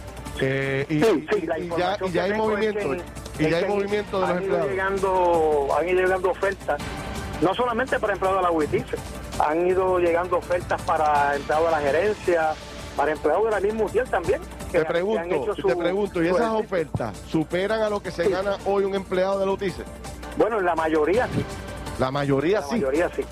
[0.41, 2.79] Eh, y, Sí, sí, la y- ya, y ya hay es movimiento.
[2.79, 4.69] que- y ya hay movimiento de los han ido empleados.
[4.69, 6.81] llegando, han ido llegando ofertas,
[7.41, 8.97] no solamente para empleados de la UITICE,
[9.39, 12.53] han ido llegando ofertas para empleados de la gerencia,
[12.95, 14.41] para empleados de la misma UTIEL también.
[14.71, 18.83] que Te pregunto, te pregunto, ¿y esas ofertas superan a lo que se gana hoy
[18.83, 19.83] un empleado de la UTICE?
[20.37, 21.45] Bueno, la mayoría sí.
[21.97, 22.71] La mayoría La sí.
[22.75, 23.23] mayoría sí.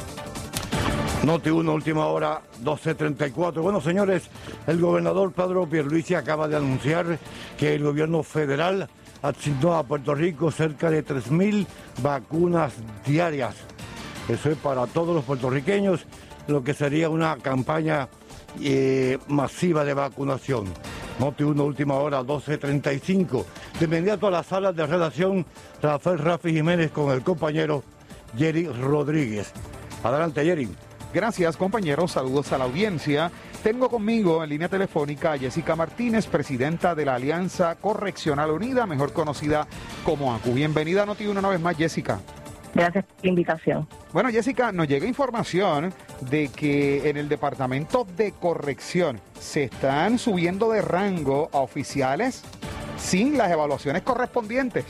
[1.23, 3.61] Noti 1, última hora, 12.34.
[3.61, 4.23] Bueno, señores,
[4.67, 7.17] el gobernador Pedro Pierluisi acaba de anunciar
[7.57, 8.89] que el gobierno federal
[9.21, 11.65] asignó a Puerto Rico cerca de 3.000
[12.01, 12.73] vacunas
[13.05, 13.55] diarias.
[14.27, 16.05] Eso es para todos los puertorriqueños,
[16.47, 18.09] lo que sería una campaña
[18.61, 20.65] eh, masiva de vacunación.
[21.19, 23.45] Noti 1, última hora, 12.35.
[23.79, 25.45] De inmediato a la sala de redacción,
[25.81, 27.81] Rafael Rafi Jiménez con el compañero
[28.37, 29.53] Jerry Rodríguez.
[30.03, 30.67] Adelante, Jerry.
[31.13, 33.31] Gracias compañeros, saludos a la audiencia.
[33.61, 39.13] Tengo conmigo en línea telefónica a Jessica Martínez, presidenta de la Alianza Correccional Unida, mejor
[39.13, 39.67] conocida
[40.03, 40.53] como ACU.
[40.53, 42.19] Bienvenida a Noti una vez más, Jessica.
[42.73, 43.87] Gracias por la invitación.
[44.11, 50.71] Bueno, Jessica, nos llega información de que en el Departamento de Corrección se están subiendo
[50.71, 52.41] de rango a oficiales
[52.97, 54.85] sin las evaluaciones correspondientes.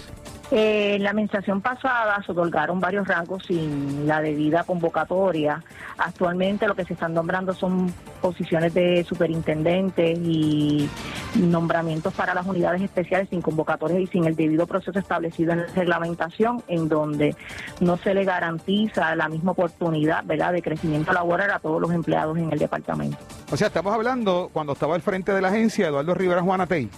[0.52, 5.64] Eh, en la administración pasada se otorgaron varios rangos sin la debida convocatoria.
[5.98, 10.90] Actualmente lo que se están nombrando son posiciones de superintendentes y
[11.36, 15.68] nombramientos para las unidades especiales sin convocatorias y sin el debido proceso establecido en la
[15.68, 17.36] reglamentación, en donde
[17.80, 20.54] no se le garantiza la misma oportunidad ¿verdad?
[20.54, 23.18] de crecimiento laboral a todos los empleados en el departamento.
[23.52, 26.90] O sea, estamos hablando cuando estaba al frente de la agencia Eduardo Rivera Juanatey.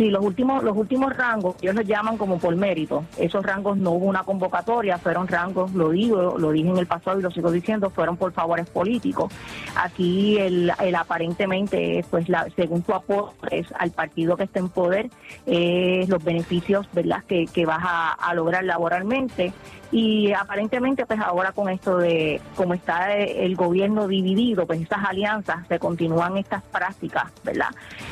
[0.00, 3.04] Sí, los últimos, los últimos rangos, ellos los llaman como por mérito.
[3.18, 7.20] Esos rangos no hubo una convocatoria, fueron rangos, lo digo, lo dije en el pasado
[7.20, 9.30] y lo sigo diciendo, fueron por favores políticos.
[9.76, 15.10] Aquí el, el aparentemente, pues la, según tu aportes al partido que está en poder,
[15.44, 19.52] eh, los beneficios verdad que, que vas a, a lograr laboralmente.
[19.92, 25.66] Y aparentemente, pues ahora con esto de cómo está el gobierno dividido, pues estas alianzas
[25.66, 27.70] se continúan estas prácticas, ¿verdad?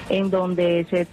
[0.09, 1.07] En donde se,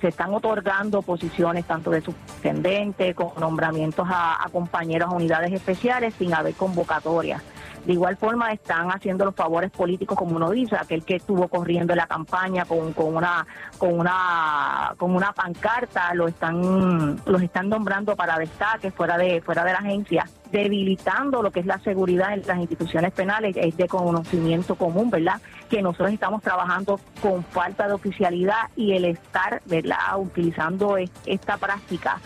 [0.00, 6.14] se están otorgando posiciones tanto de subtendente como nombramientos a, a compañeros a unidades especiales
[6.18, 7.42] sin haber convocatorias.
[7.84, 11.92] De igual forma están haciendo los favores políticos, como uno dice, aquel que estuvo corriendo
[11.94, 13.46] en la campaña con, con una
[13.78, 19.64] con una con una pancarta, lo están los están nombrando para destaques fuera de fuera
[19.64, 23.88] de la agencia, debilitando lo que es la seguridad en las instituciones penales, es de
[23.88, 25.40] conocimiento común, ¿verdad?
[25.68, 29.96] Que nosotros estamos trabajando con falta de oficialidad y el estar, ¿verdad?
[30.18, 32.18] Utilizando es- esta práctica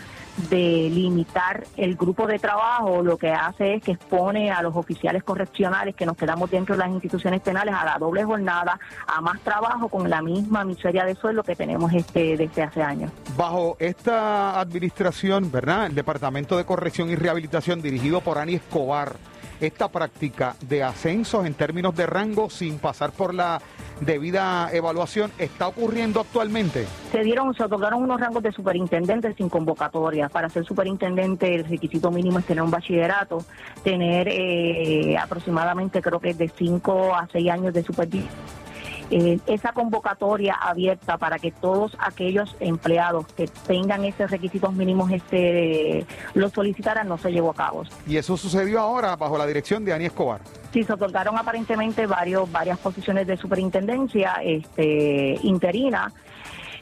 [0.49, 5.23] de limitar el grupo de trabajo, lo que hace es que expone a los oficiales
[5.23, 9.39] correccionales que nos quedamos dentro de las instituciones penales a la doble jornada, a más
[9.41, 13.11] trabajo con la misma miseria de sueldo que tenemos este desde hace años.
[13.37, 15.87] Bajo esta administración, ¿verdad?
[15.87, 19.13] El Departamento de Corrección y Rehabilitación dirigido por Ani Escobar,
[19.59, 23.61] esta práctica de ascensos en términos de rango sin pasar por la
[24.01, 26.85] debida evaluación está ocurriendo actualmente.
[27.11, 30.29] Se dieron, se otorgaron unos rangos de superintendente sin convocatoria.
[30.29, 33.45] Para ser superintendente el requisito mínimo es tener un bachillerato,
[33.83, 38.64] tener eh, aproximadamente creo que de 5 a 6 años de supervisión.
[39.11, 46.05] Eh, esa convocatoria abierta para que todos aquellos empleados que tengan esos requisitos mínimos este
[46.33, 47.83] lo solicitaran no se llevó a cabo.
[48.07, 50.41] Y eso sucedió ahora bajo la dirección de Ani Escobar.
[50.73, 56.11] Sí, se otorgaron aparentemente varios, varias posiciones de superintendencia este, interina.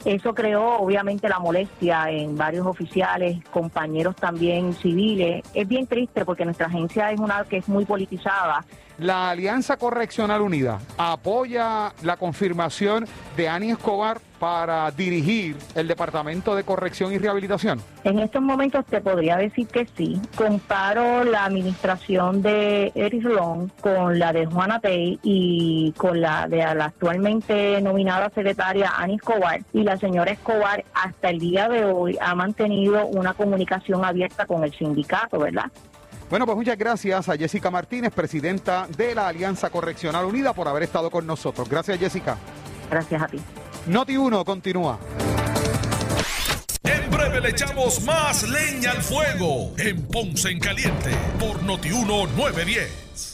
[0.04, 5.42] Eso creó obviamente la molestia en varios oficiales, compañeros también civiles.
[5.54, 8.64] Es bien triste porque nuestra agencia es una que es muy politizada
[8.98, 16.62] La Alianza Correccional Unida apoya la confirmación de Ani Escobar para dirigir el Departamento de
[16.62, 17.80] Corrección y Rehabilitación.
[18.04, 20.20] En estos momentos te podría decir que sí.
[20.36, 26.58] Comparo la administración de Eric Long con la de Juana Tey y con la de
[26.58, 29.62] la actualmente nominada secretaria Ani Escobar.
[29.72, 34.62] Y la señora Escobar hasta el día de hoy ha mantenido una comunicación abierta con
[34.62, 35.72] el sindicato, ¿verdad?
[36.30, 40.84] Bueno, pues muchas gracias a Jessica Martínez, presidenta de la Alianza Correccional Unida, por haber
[40.84, 41.68] estado con nosotros.
[41.68, 42.36] Gracias, Jessica.
[42.90, 43.40] Gracias a ti.
[43.86, 44.98] Noti 1 continúa.
[46.82, 52.26] En breve le echamos más leña al fuego en Ponce en Caliente por Noti 1
[52.36, 53.33] 910.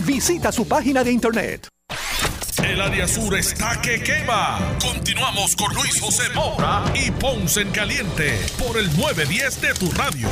[0.00, 1.68] Visita su página de internet.
[2.64, 4.58] El área sur está que quema.
[4.80, 10.28] Continuamos con Luis José Moura y Ponce en Caliente por el 910 de tu radio.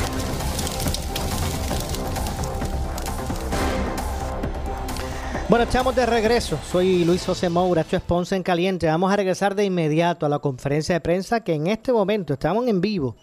[5.49, 6.57] Bueno, estamos de regreso.
[6.71, 8.87] Soy Luis José Moura, esto es Ponce en Caliente.
[8.87, 12.67] Vamos a regresar de inmediato a la conferencia de prensa que en este momento estamos
[12.67, 13.17] en vivo.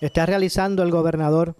[0.00, 1.56] Está realizando el gobernador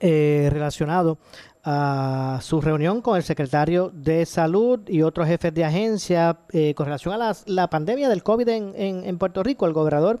[0.00, 1.18] eh, relacionado
[1.64, 6.86] a su reunión con el secretario de Salud y otros jefes de agencia eh, con
[6.86, 9.66] relación a la, pandemia del COVID en, en, Puerto Rico.
[9.66, 10.20] El gobernador,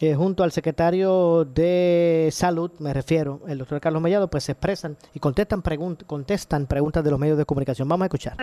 [0.00, 4.96] eh, junto al secretario de Salud, me refiero, el doctor Carlos Mellado, pues se expresan
[5.14, 5.62] y contestan,
[6.06, 7.88] contestan preguntas de los medios de comunicación.
[7.88, 8.36] Vamos a escuchar.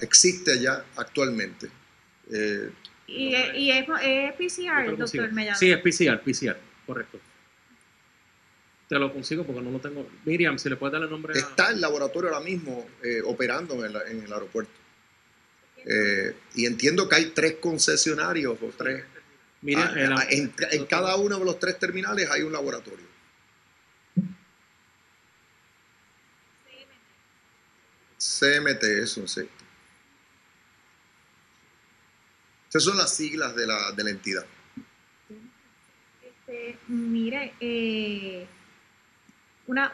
[0.00, 1.68] Existe ya actualmente.
[2.30, 2.70] Eh,
[3.08, 5.58] ¿Y, y es, es, PCR, doctor Mellado?
[5.58, 6.56] Sí, es PCR, PCR,
[6.86, 7.18] correcto.
[8.92, 10.06] Te lo consigo porque no lo tengo.
[10.26, 11.32] Miriam, si le puedes dar el nombre.
[11.32, 14.70] Está el laboratorio ahora mismo eh, operando en, en, el aeropuerto.
[15.78, 19.02] Eh, y entiendo que hay tres concesionarios o tres.
[19.62, 23.06] Miriam, ah, en, en, cada uno de los tres terminales hay un laboratorio.
[28.18, 29.48] CMT, eso sí.
[32.68, 34.44] Esas son las siglas de la, de la entidad.
[36.22, 38.46] Este, mire, eh,
[39.72, 39.92] una,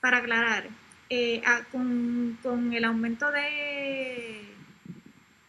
[0.00, 0.68] para aclarar,
[1.10, 4.42] eh, con, con, el aumento de,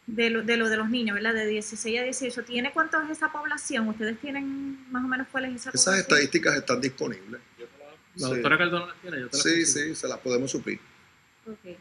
[0.08, 1.34] de, lo, de lo de los niños, ¿verdad?
[1.34, 3.88] De 16 a 18, ¿tiene cuánto es esa población?
[3.88, 5.94] ¿Ustedes tienen más o menos cuál es esa población?
[5.96, 7.42] Esas estadísticas están disponibles.
[8.16, 10.80] La doctora Cardona las tiene, yo te Sí, sí, se las podemos suplir.
[11.46, 11.78] Ok.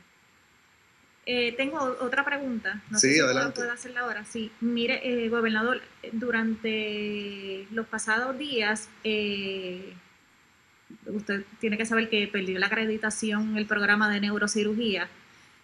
[1.31, 2.81] Eh, tengo otra pregunta.
[2.91, 3.57] No sí, sé si adelante.
[3.57, 4.25] puedo hacerla ahora.
[4.25, 5.81] Sí, mire, eh, gobernador,
[6.13, 9.93] durante los pasados días, eh,
[11.07, 15.09] usted tiene que saber que perdió la acreditación el programa de neurocirugía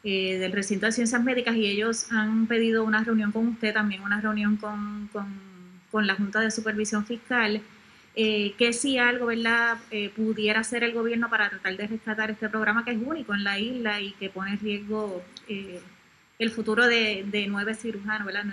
[0.03, 4.03] eh, del recinto de ciencias médicas y ellos han pedido una reunión con usted, también
[4.03, 7.62] una reunión con, con, la Junta de Supervisión Fiscal,
[8.16, 9.79] eh, que si algo ¿verdad?
[9.91, 13.45] Eh, pudiera hacer el gobierno para tratar de rescatar este programa que es único en
[13.45, 15.22] la isla y que pone en riesgo
[16.39, 18.45] el futuro de, nueve cirujanos, ¿verdad?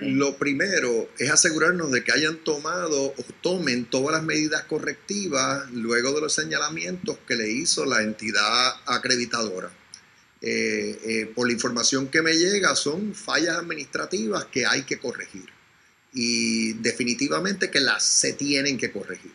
[0.00, 6.12] Lo primero es asegurarnos de que hayan tomado o tomen todas las medidas correctivas luego
[6.14, 9.70] de los señalamientos que le hizo la entidad acreditadora.
[10.42, 15.46] eh, eh, por la información que me llega, son fallas administrativas que hay que corregir.
[16.12, 19.32] Y definitivamente que las se tienen que corregir.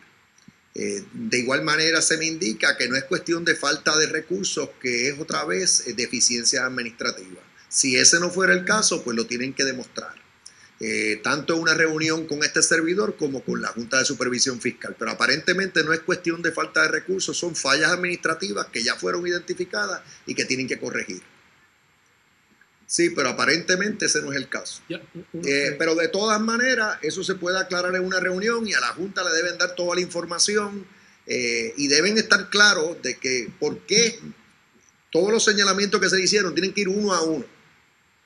[0.74, 4.70] Eh, de igual manera se me indica que no es cuestión de falta de recursos,
[4.80, 7.42] que es otra vez deficiencia administrativa.
[7.72, 10.14] Si ese no fuera el caso, pues lo tienen que demostrar.
[10.78, 14.94] Eh, tanto en una reunión con este servidor como con la Junta de Supervisión Fiscal.
[14.98, 19.26] Pero aparentemente no es cuestión de falta de recursos, son fallas administrativas que ya fueron
[19.26, 21.22] identificadas y que tienen que corregir.
[22.86, 24.82] Sí, pero aparentemente ese no es el caso.
[24.90, 28.88] Eh, pero de todas maneras, eso se puede aclarar en una reunión y a la
[28.88, 30.84] Junta le deben dar toda la información
[31.26, 34.18] eh, y deben estar claros de que por qué
[35.10, 37.51] todos los señalamientos que se hicieron tienen que ir uno a uno.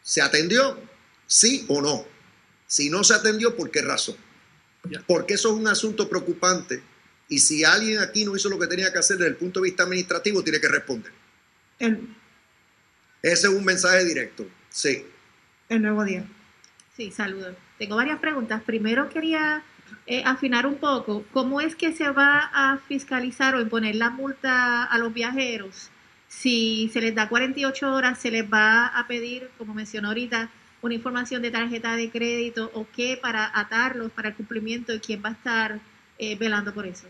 [0.07, 0.79] ¿Se atendió?
[1.27, 2.07] Sí o no.
[2.69, 4.15] Si no se atendió, ¿por qué razón?
[5.09, 6.81] Porque eso es un asunto preocupante
[7.29, 9.65] y si alguien aquí no hizo lo que tenía que hacer desde el punto de
[9.65, 11.13] vista administrativo, tiene que responder.
[11.81, 12.09] El,
[13.21, 14.47] Ese es un mensaje directo.
[14.69, 15.05] Sí.
[15.69, 16.25] el nuevo día.
[16.97, 17.57] Sí, saludos.
[17.77, 18.63] Tengo varias preguntas.
[18.63, 19.65] Primero quería
[20.07, 24.85] eh, afinar un poco, ¿cómo es que se va a fiscalizar o imponer la multa
[24.85, 25.91] a los viajeros?
[26.29, 30.51] Si se les da 48 horas, se les va a pedir, como mencionó ahorita,
[30.83, 35.23] una información de tarjeta de crédito o qué para atarlos para el cumplimiento y quién
[35.25, 35.81] va a estar
[36.19, 37.07] eh, velando por eso.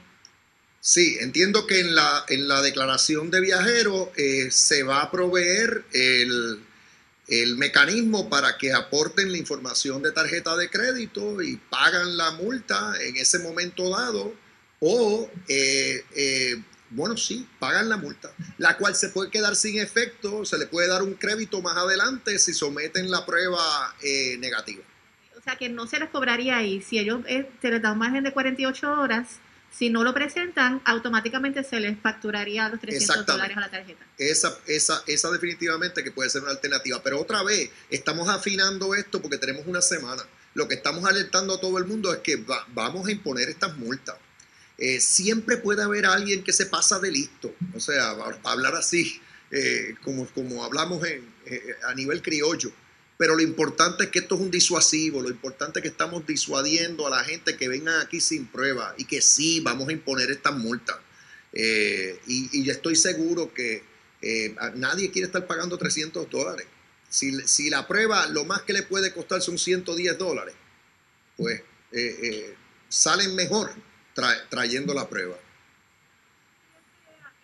[0.80, 5.84] Sí, entiendo que en la, en la declaración de viajero eh, se va a proveer
[5.92, 6.60] el,
[7.28, 12.94] el mecanismo para que aporten la información de tarjeta de crédito y pagan la multa
[13.02, 14.32] en ese momento dado
[14.78, 16.04] o, eh,
[16.90, 20.88] bueno, sí, pagan la multa, la cual se puede quedar sin efecto, se le puede
[20.88, 24.82] dar un crédito más adelante si someten la prueba eh, negativa.
[25.38, 26.82] O sea, que no se les cobraría ahí.
[26.82, 29.26] Si ellos eh, se les da un margen de 48 horas,
[29.70, 33.32] si no lo presentan, automáticamente se les facturaría los 300 Exactamente.
[33.32, 34.04] dólares a la tarjeta.
[34.18, 37.02] Esa, esa, esa definitivamente que puede ser una alternativa.
[37.02, 40.22] Pero otra vez, estamos afinando esto porque tenemos una semana.
[40.54, 43.76] Lo que estamos alertando a todo el mundo es que va- vamos a imponer estas
[43.76, 44.16] multas.
[44.78, 47.54] Eh, siempre puede haber alguien que se pasa de listo.
[47.74, 48.10] O sea,
[48.44, 49.20] hablar así,
[49.50, 51.22] eh, como, como hablamos eh,
[51.86, 52.70] a nivel criollo.
[53.18, 57.06] Pero lo importante es que esto es un disuasivo, lo importante es que estamos disuadiendo
[57.06, 60.54] a la gente que vengan aquí sin prueba y que sí, vamos a imponer estas
[60.54, 60.96] multas.
[61.54, 63.82] Y, y yo estoy seguro que
[64.74, 66.66] nadie quiere estar pagando 300 dólares.
[67.08, 70.54] Si, si la prueba lo más que le puede costar son 110 dólares,
[71.38, 71.62] pues
[72.90, 73.72] salen mejor
[74.16, 75.36] tra- trayendo la prueba.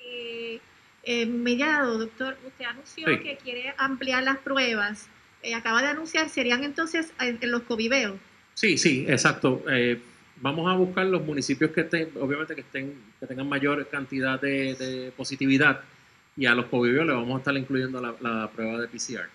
[0.00, 0.60] Eh,
[1.04, 3.18] eh, Mellado, doctor, usted anunció Sí.
[3.18, 5.08] que quiere ampliar las pruebas.
[5.42, 8.16] Eh, acaba de anunciar, serían entonces en, en los coviveos.
[8.54, 9.64] Sí, sí, exacto.
[9.70, 10.00] Eh,
[10.40, 14.74] vamos a buscar los municipios que estén, obviamente que estén, que tengan mayor cantidad de,
[14.74, 15.80] de positividad
[16.36, 19.28] y a los covivios le vamos a estar incluyendo la, la prueba de PCR.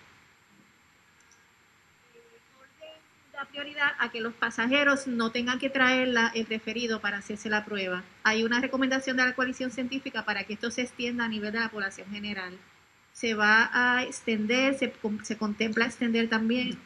[3.38, 7.48] Da prioridad a que los pasajeros no tengan que traer la- el referido para hacerse
[7.48, 8.02] la prueba.
[8.24, 11.60] Hay una recomendación de la coalición científica para que esto se extienda a nivel de
[11.60, 12.54] la población general.
[13.12, 16.76] Se va a extender, se, se contempla extender también.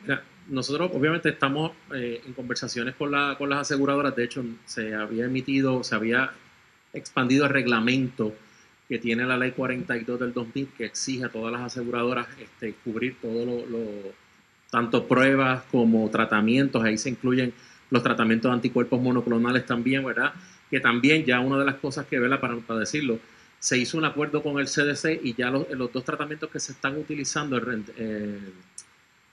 [0.47, 5.25] Nosotros obviamente estamos eh, en conversaciones con, la, con las aseguradoras, de hecho se había
[5.25, 6.33] emitido, se había
[6.93, 8.37] expandido el reglamento
[8.91, 13.17] que tiene la ley 42 del 2000 que exige a todas las aseguradoras este, cubrir
[13.23, 14.22] todo lo, lo-
[14.73, 17.53] tanto pruebas como tratamientos, ahí se incluyen
[17.91, 20.33] los tratamientos de anticuerpos monoclonales también, ¿verdad?
[20.71, 22.41] Que también ya una de las cosas que, ¿verdad?
[22.41, 23.19] Para, para decirlo,
[23.59, 26.73] se hizo un acuerdo con el CDC y ya los, los dos tratamientos que se
[26.73, 28.39] están utilizando, el, eh,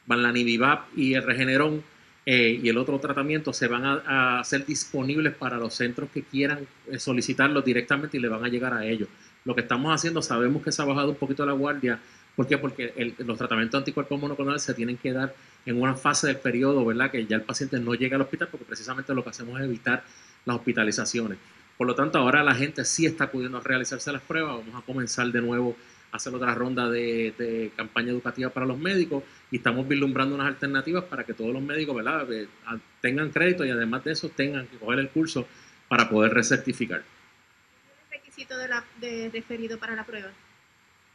[0.06, 1.84] Banlanivimab y el Regeneron
[2.26, 6.24] eh, y el otro tratamiento se van a, a hacer disponibles para los centros que
[6.24, 9.08] quieran eh, solicitarlos directamente y le van a llegar a ellos.
[9.46, 12.02] Lo que estamos haciendo, sabemos que se ha bajado un poquito la guardia.
[12.40, 12.58] ¿Por qué?
[12.58, 15.36] Porque el- los tratamientos anticuerpos monoclonales se tienen que dar
[15.66, 17.12] en una fase del periodo, ¿verdad?
[17.12, 20.06] Que ya el paciente no llega al hospital porque precisamente lo que hacemos es evitar
[20.46, 21.38] las hospitalizaciones.
[21.78, 24.56] Por lo tanto, ahora la gente sí está pudiendo realizarse las pruebas.
[24.66, 25.76] Vamos a comenzar de nuevo
[26.14, 29.22] a hacer otra ronda de, campaña educativa para los médicos
[29.52, 32.32] y estamos vislumbrando unas alternativas para que todos los médicos ¿verdad?
[32.32, 35.46] Eh, a- tengan crédito y además de eso tengan que coger el curso
[35.90, 37.00] para poder recertificar.
[37.02, 40.30] el requisito de, la, de referido para la prueba.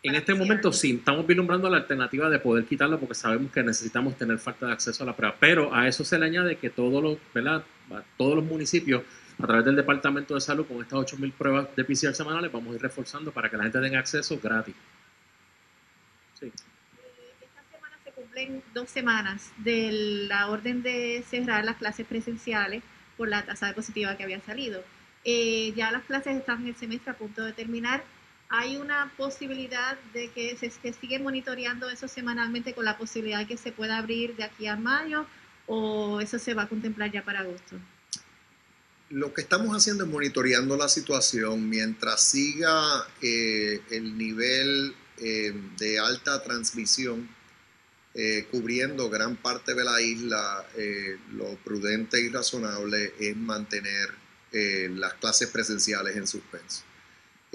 [0.04, 4.18] En este momento sí, estamos vislumbrando la alternativa de poder quitarlo porque sabemos que necesitamos
[4.18, 5.34] tener falta de acceso a la prueba.
[5.40, 7.64] Pero a eso se le añade que todos los, ¿verdad?
[8.18, 9.02] Todos los municipios,
[9.38, 12.76] a través del Departamento de Salud, con estas 8.000 pruebas de PCR semanales, vamos a
[12.76, 14.74] ir reforzando para que la gente tenga acceso gratis.
[16.38, 16.52] Sí.
[18.04, 22.82] se cumplen dos semanas de la orden de cerrar las clases presenciales
[23.16, 24.84] por la tasa de positiva que había salido.
[25.24, 28.04] Eh, ya las clases están en el semestre a punto de terminar.
[28.48, 33.46] ¿Hay una posibilidad de que se que sigue monitoreando eso semanalmente con la posibilidad de
[33.46, 35.26] que se pueda abrir de aquí a mayo
[35.66, 37.76] o eso se va a contemplar ya para agosto?
[39.10, 45.98] Lo que estamos haciendo es monitoreando la situación mientras siga eh, el nivel eh, de
[45.98, 47.28] alta transmisión
[48.14, 50.64] eh, cubriendo gran parte de la isla,
[51.32, 54.14] lo prudente y razonable es mantener
[54.52, 56.84] las clases presenciales en suspenso.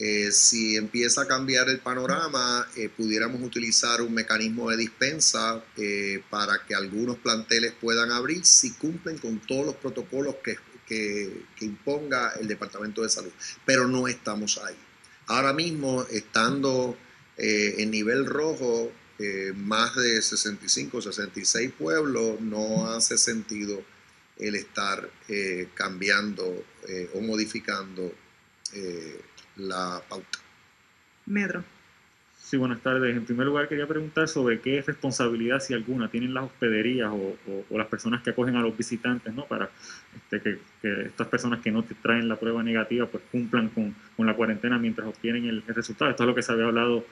[0.02, 6.24] Eh, si empieza a cambiar el panorama, eh, pudiéramos utilizar un mecanismo de dispensa eh,
[6.30, 10.58] para que algunos planteles puedan abrir si cumplen con todos los protocolos que,
[11.60, 13.32] imponga el Departamento de Salud.
[13.66, 14.76] Pero no estamos ahí.
[15.28, 16.98] Ahora mismo, estando
[17.38, 18.92] en nivel rojo,
[19.56, 23.84] más de 65, 66 pueblos, no hace sentido
[24.38, 25.08] el estar
[25.76, 26.66] cambiando
[27.14, 28.12] o modificando
[28.74, 29.20] eh,
[29.60, 30.40] la pauta.
[31.26, 31.64] Medro.
[32.38, 33.16] Sí, buenas tardes.
[33.16, 37.66] En primer lugar, quería preguntar sobre qué responsabilidad, si alguna, tienen las hospederías o, o-
[37.70, 39.46] o las personas que acogen a los visitantes, ¿no?
[39.46, 39.70] Para
[40.16, 43.94] este, que, que estas personas que no te traen la prueba negativa, pues cumplan con,
[44.18, 46.10] con la cuarentena mientras obtienen el, el resultado.
[46.10, 47.06] Esto es lo que se había hablado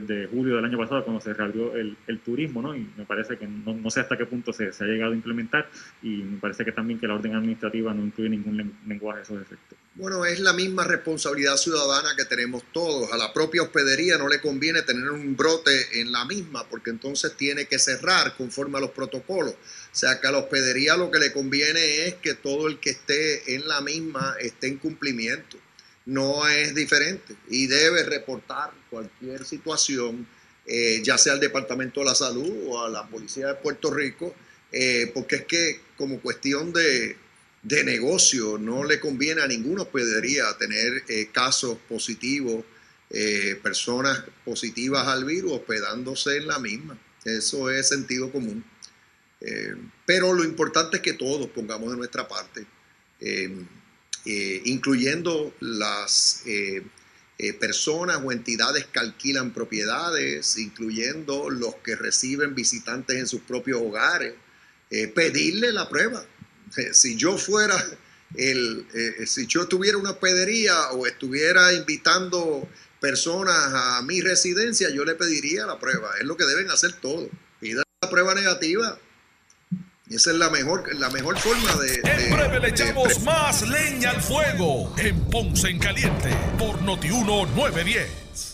[0.00, 2.74] desde julio del año pasado, cuando se reabrió el, turismo, ¿no?
[2.74, 5.68] Y me parece que no, sé hasta qué punto se, ha llegado a implementar
[6.02, 9.22] y me parece que también que la orden administrativa no incluye ningún len- lenguaje de
[9.24, 9.78] esos efectos.
[9.96, 13.12] Bueno, es la misma responsabilidad ciudadana que tenemos todos.
[13.12, 17.36] A la propia hospedería no le conviene tener un brote en la misma, porque entonces
[17.36, 19.52] tiene que cerrar conforme a los protocolos.
[19.54, 22.90] O sea que a la hospedería lo que le conviene es que todo el que
[22.90, 25.58] esté en la misma esté en cumplimiento.
[26.06, 30.26] No es diferente y debe reportar cualquier situación,
[30.66, 34.34] eh, ya sea al Departamento de la Salud o a la Policía de Puerto Rico,
[34.70, 37.16] eh, porque es que como cuestión de,
[37.62, 42.64] de negocio no le conviene a ninguna hospedería tener eh, casos positivos,
[43.62, 46.98] personas positivas al virus hospedándose en la misma.
[47.24, 48.64] Eso es sentido común.
[50.04, 52.66] Pero lo importante es que todos pongamos de nuestra parte,
[54.24, 56.82] eh, incluyendo las eh,
[57.36, 63.80] eh, personas o entidades que alquilan propiedades, incluyendo los que reciben visitantes en sus propios
[63.82, 64.34] hogares,
[64.90, 66.24] eh, pedirle la prueba.
[66.76, 67.76] Eh, si yo fuera
[68.36, 68.86] el,
[69.26, 72.68] si yo tuviera una hospedería o estuviera invitando
[73.00, 76.10] personas a mi residencia, yo le pediría la prueba.
[76.20, 77.28] Es lo que deben hacer todos.
[77.60, 78.98] Pidan la prueba negativa.
[80.10, 82.02] Esa es la mejor, la mejor forma de.
[82.02, 86.28] de- En breve le de echamos más leña al fuego en Ponce en Caliente
[86.58, 88.53] por Notiuno 910.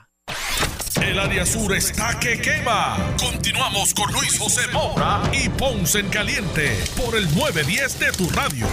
[1.01, 2.95] El área sur está que quema.
[3.19, 8.65] Continuamos con Luis José Moura y Ponce en Caliente por el 910 de tu radio.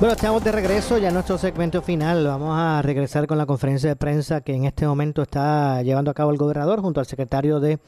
[0.00, 2.26] Bueno, estamos de regreso ya en nuestro segmento final.
[2.26, 6.14] Vamos a regresar con la conferencia de prensa que en este momento está llevando a
[6.14, 7.78] cabo el gobernador junto al secretario de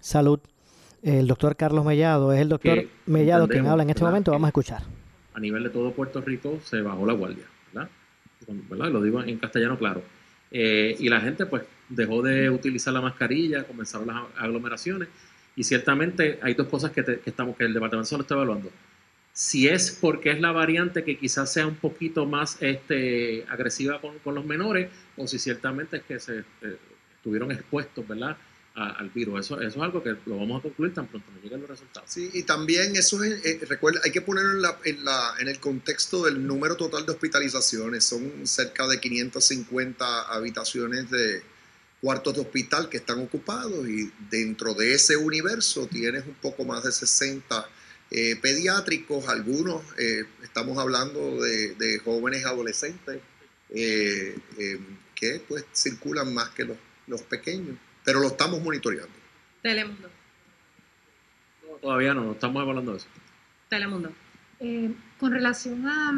[0.00, 0.40] Salud,
[1.02, 2.32] el doctor Carlos Mellado.
[2.32, 4.12] Es el doctor Que Mellado quien habla en este ¿verdad?
[4.12, 4.32] momento.
[4.32, 4.82] Vamos a escuchar.
[5.34, 7.90] a nivel de todo Puerto Rico se bajó la guardia, ¿verdad?
[8.68, 8.88] ¿Verdad?
[8.90, 10.02] Lo digo en castellano claro.
[10.52, 15.08] Eh, y la gente pues dejó de utilizar la mascarilla, comenzaron las aglomeraciones
[15.56, 18.70] y ciertamente hay dos cosas que, te- estamos que el departamento solo está evaluando.
[19.34, 24.18] Si es porque es la variante que quizás sea un poquito más este, agresiva con,
[24.18, 26.76] con los menores o si ciertamente es que se eh,
[27.16, 28.36] estuvieron expuestos, ¿verdad?
[28.74, 29.40] Al virus.
[29.40, 32.08] Eso, eso es algo que lo vamos a concluir tan pronto nos lleguen los resultados.
[32.10, 35.48] Sí, y también eso es, eh, recuerda, hay que ponerlo en, la, en, la- en
[35.48, 38.04] el contexto del número total de hospitalizaciones.
[38.04, 41.42] Son cerca de 550 habitaciones de
[42.00, 46.82] cuartos de hospital que están ocupados y dentro de ese universo tienes un poco más
[46.82, 47.68] de 60
[48.10, 53.20] eh, pediátricos, algunos eh, estamos hablando de, de jóvenes adolescentes
[55.14, 59.12] que pues circulan más que los, los pequeños, pero lo estamos monitoreando.
[59.62, 60.08] Telemundo.
[61.68, 63.06] No, todavía no, no estamos hablando de eso.
[63.68, 64.12] Telemundo.
[64.60, 66.12] Eh, con relación a,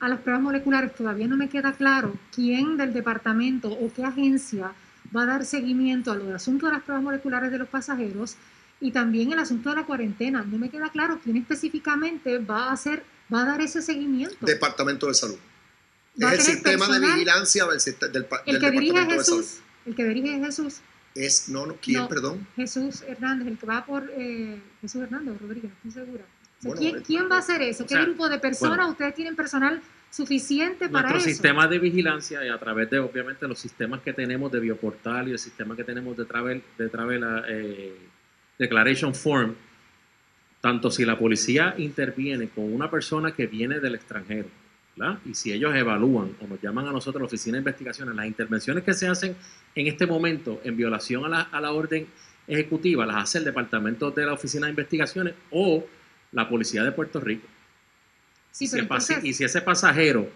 [0.00, 4.72] a las pruebas moleculares, todavía no me queda claro quién del departamento o qué agencia
[5.14, 8.36] va a dar seguimiento a lo del asunto de las pruebas moleculares de los pasajeros
[8.80, 10.42] y también el asunto de la cuarentena.
[10.44, 13.02] No me queda claro quién específicamente va a hacer,
[13.32, 14.36] va a dar ese seguimiento.
[14.40, 15.38] Departamento de Salud.
[16.22, 17.14] Va a Es el tener sistema de personal.
[17.14, 19.40] vigilancia del, del, pa- El del que dirige de Salud.
[19.40, 20.76] Jesús, el que dirige Jesús,
[21.18, 22.08] Es, no, no, ¿quién, No.
[22.08, 22.46] perdón?
[22.56, 26.24] Jesús Hernández, el que va por eh, Jesús Hernández o Rodríguez, no estoy segura.
[26.24, 27.82] O sea, Bueno, ¿quién, eh, quién va a hacer eso?
[27.84, 28.92] o ¿Qué sea, grupo de personas bueno.
[28.92, 31.28] ustedes tienen personal suficiente para Nuestro eso?
[31.28, 35.32] sistema de vigilancia y a través de, obviamente, los sistemas que tenemos de Bioportal y
[35.32, 37.96] el sistema que tenemos de Travel, de travel eh,
[38.58, 39.54] Declaration Form,
[40.60, 44.48] tanto si la policía interviene con una persona que viene del extranjero,
[44.98, 45.18] ¿verdad?
[45.24, 48.82] y si ellos evalúan o nos llaman a nosotros, la Oficina de Investigaciones, las intervenciones
[48.84, 49.36] que se hacen
[49.74, 52.06] en este momento en violación a la, a la orden
[52.46, 55.84] ejecutiva, las hace el Departamento de la Oficina de Investigaciones o
[56.32, 57.46] la Policía de Puerto Rico.
[58.50, 60.28] Sí, y, si entonces- y si ese pasajero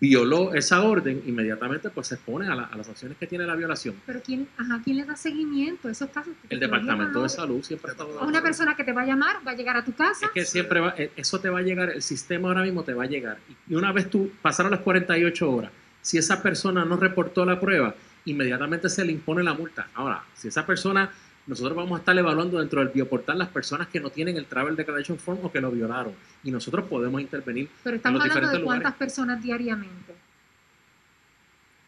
[0.00, 3.54] violó esa orden, inmediatamente pues se expone a, la- a las acciones que tiene la
[3.54, 3.94] violación.
[4.04, 6.34] Pero ¿quién, ajá, ¿quién le da seguimiento a esos casos?
[6.50, 9.52] El Departamento de Salud siempre está A una persona que te va a llamar, va
[9.52, 10.26] a llegar a tu casa.
[10.26, 12.92] Es que siempre va, eh, eso te va a llegar, el sistema ahora mismo te
[12.92, 13.38] va a llegar.
[13.48, 15.70] Y- Y una vez tú pasaron las 48 horas,
[16.02, 17.94] si esa persona no reportó la prueba,
[18.26, 19.88] inmediatamente se le impone la multa.
[19.94, 21.10] Ahora, si esa persona,
[21.46, 24.76] nosotros vamos a estar evaluando dentro del bioportal las personas que no tienen el Travel
[24.76, 26.14] Declaration Form o que lo violaron.
[26.42, 28.98] Y nosotros podemos intervenir Pero en estamos los hablando de cuántas lugares.
[28.98, 30.14] personas diariamente.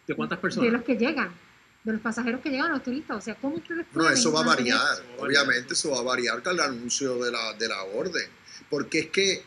[0.07, 0.73] ¿De cuántas De personas?
[0.73, 1.31] los que llegan,
[1.85, 3.17] de los pasajeros que llegan, los turistas.
[3.17, 4.81] O sea, ¿cómo ustedes No, eso va a variar.
[5.19, 8.29] Obviamente eso va a variar con el anuncio de la, de la orden.
[8.69, 9.43] Porque es que,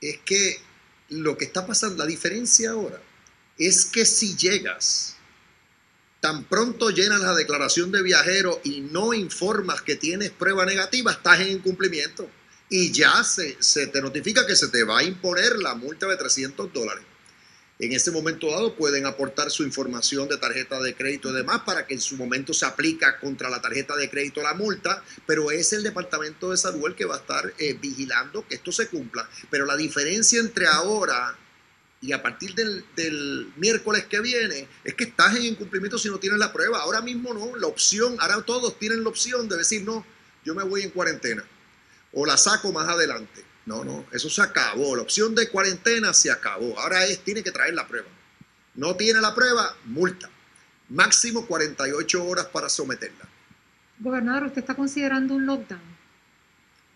[0.00, 0.56] es que
[1.10, 3.00] lo que está pasando, la diferencia ahora,
[3.56, 5.16] es que si llegas,
[6.22, 11.40] tan pronto llenas la declaración de viajero y no informas que tienes prueba negativa, estás
[11.40, 12.30] en incumplimiento.
[12.70, 13.56] Y ya se,
[13.88, 17.02] te notifica que se te va a imponer la multa de 300 dólares.
[17.80, 21.88] En ese momento dado pueden aportar su información de tarjeta de crédito y demás para
[21.88, 25.72] que en su momento se aplica contra la tarjeta de crédito la multa, pero es
[25.72, 29.28] el Departamento de Salud el que va a estar eh, vigilando que esto se cumpla.
[29.50, 31.36] Pero la diferencia entre ahora
[32.02, 36.18] y a partir del, del miércoles que viene es que estás en incumplimiento si no
[36.18, 36.80] tienes la prueba.
[36.80, 40.04] Ahora mismo no, la opción, ahora todos tienen la opción de decir, no,
[40.44, 41.44] yo me voy en cuarentena
[42.12, 43.44] o la saco más adelante.
[43.64, 44.96] No, no, eso se acabó.
[44.96, 46.78] La opción de cuarentena se acabó.
[46.78, 48.08] Ahora es, tiene que traer la prueba.
[48.74, 50.28] No tiene la prueba, multa.
[50.88, 53.28] Máximo 48 horas para someterla.
[54.00, 55.80] Gobernador, ¿usted está considerando un lockdown?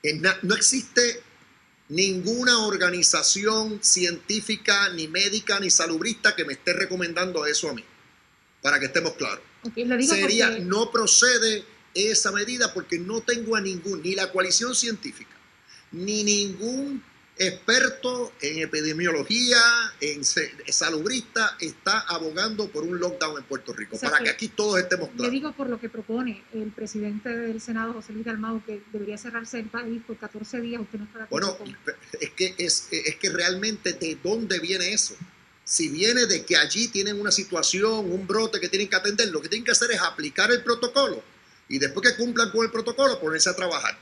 [0.02, 1.22] En no existe
[1.88, 7.84] ninguna organización científica, ni médica, ni salubrista que me esté recomendando eso a mí.
[8.62, 9.40] Para que estemos claros.
[9.74, 11.64] Digo Sería, porque- no procede
[11.94, 15.34] esa medida porque no tengo a ningún, ni la coalición científica,
[15.92, 17.02] ni ningún
[17.38, 19.58] experto en epidemiología,
[20.00, 23.96] en salubrista, está abogando por un lockdown en Puerto Rico.
[23.96, 25.32] O sea para que- que aquí todos estemos Le claros.
[25.32, 29.58] digo por lo que propone el presidente del Senado, José Luis Dalmau, que debería cerrarse
[29.58, 30.80] el país por 14 días.
[30.80, 31.56] ¿Usted no está Bueno,
[32.20, 35.14] es que, es, es que realmente de dónde viene eso.
[35.64, 39.42] Si viene de que allí tienen una situación, un brote que tienen que atender, lo
[39.42, 41.22] que tienen que hacer es aplicar el protocolo
[41.68, 43.98] y después que cumplan con el protocolo ponerse a trabajar.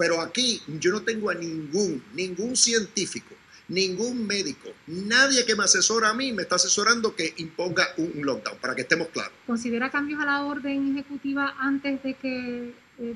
[0.00, 3.34] Pero aquí yo no tengo a ningún, ningún científico,
[3.68, 8.56] ningún médico, nadie que me asesora a mí me está asesorando que imponga un, lockdown,
[8.62, 9.34] para que estemos claros.
[9.46, 13.14] ¿Considera cambios a la orden ejecutiva antes de que eh,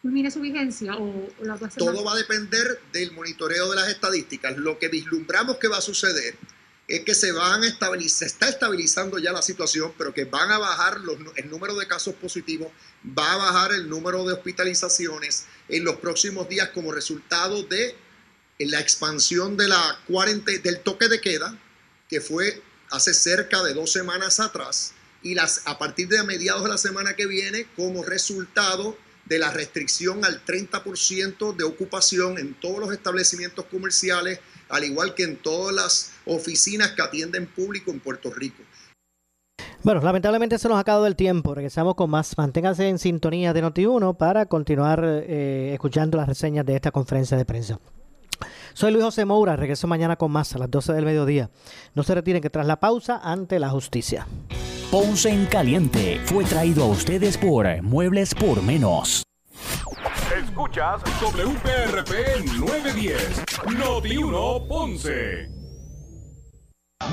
[0.00, 4.56] culmine su vigencia o, la Todo va a depender del monitoreo de las estadísticas.
[4.56, 6.34] Lo que vislumbramos que va a suceder
[6.88, 10.52] es que se van a estabilizar, se está estabilizando ya la situación, pero que van
[10.52, 10.98] a bajar
[11.36, 12.68] el número de casos positivos,
[13.06, 17.96] va a bajar el número de hospitalizaciones en los próximos días como resultado de
[18.58, 19.98] la expansión de la
[20.62, 21.58] del toque de queda,
[22.08, 26.78] que fue hace cerca de dos semanas atrás, y a partir de mediados de la
[26.78, 32.92] semana que viene, como resultado de la restricción al 30% de ocupación en todos los
[32.92, 34.38] establecimientos comerciales,
[34.68, 38.62] al igual que en todas las oficinas que atienden público en Puerto Rico.
[39.82, 41.54] Bueno, lamentablemente se nos ha acabado el tiempo.
[41.54, 42.36] Regresamos con más.
[42.36, 47.44] Manténganse en sintonía de Noti1 para continuar eh, escuchando las reseñas de esta conferencia de
[47.44, 47.78] prensa.
[48.74, 49.56] Soy Luis José Moura.
[49.56, 51.50] Regreso mañana con más a las 12 del mediodía.
[51.94, 54.26] No se retiren que tras la pausa, ante la justicia.
[54.90, 59.22] Ponce en Caliente fue traído a ustedes por Muebles por Menos.
[60.66, 63.44] Escucha Escuchas WPRP 910,
[63.78, 65.48] Noti 1 Ponce.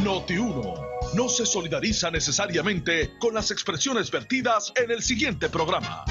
[0.03, 0.73] Noti 1
[1.13, 6.03] no se solidariza necesariamente con las expresiones vertidas en el siguiente programa.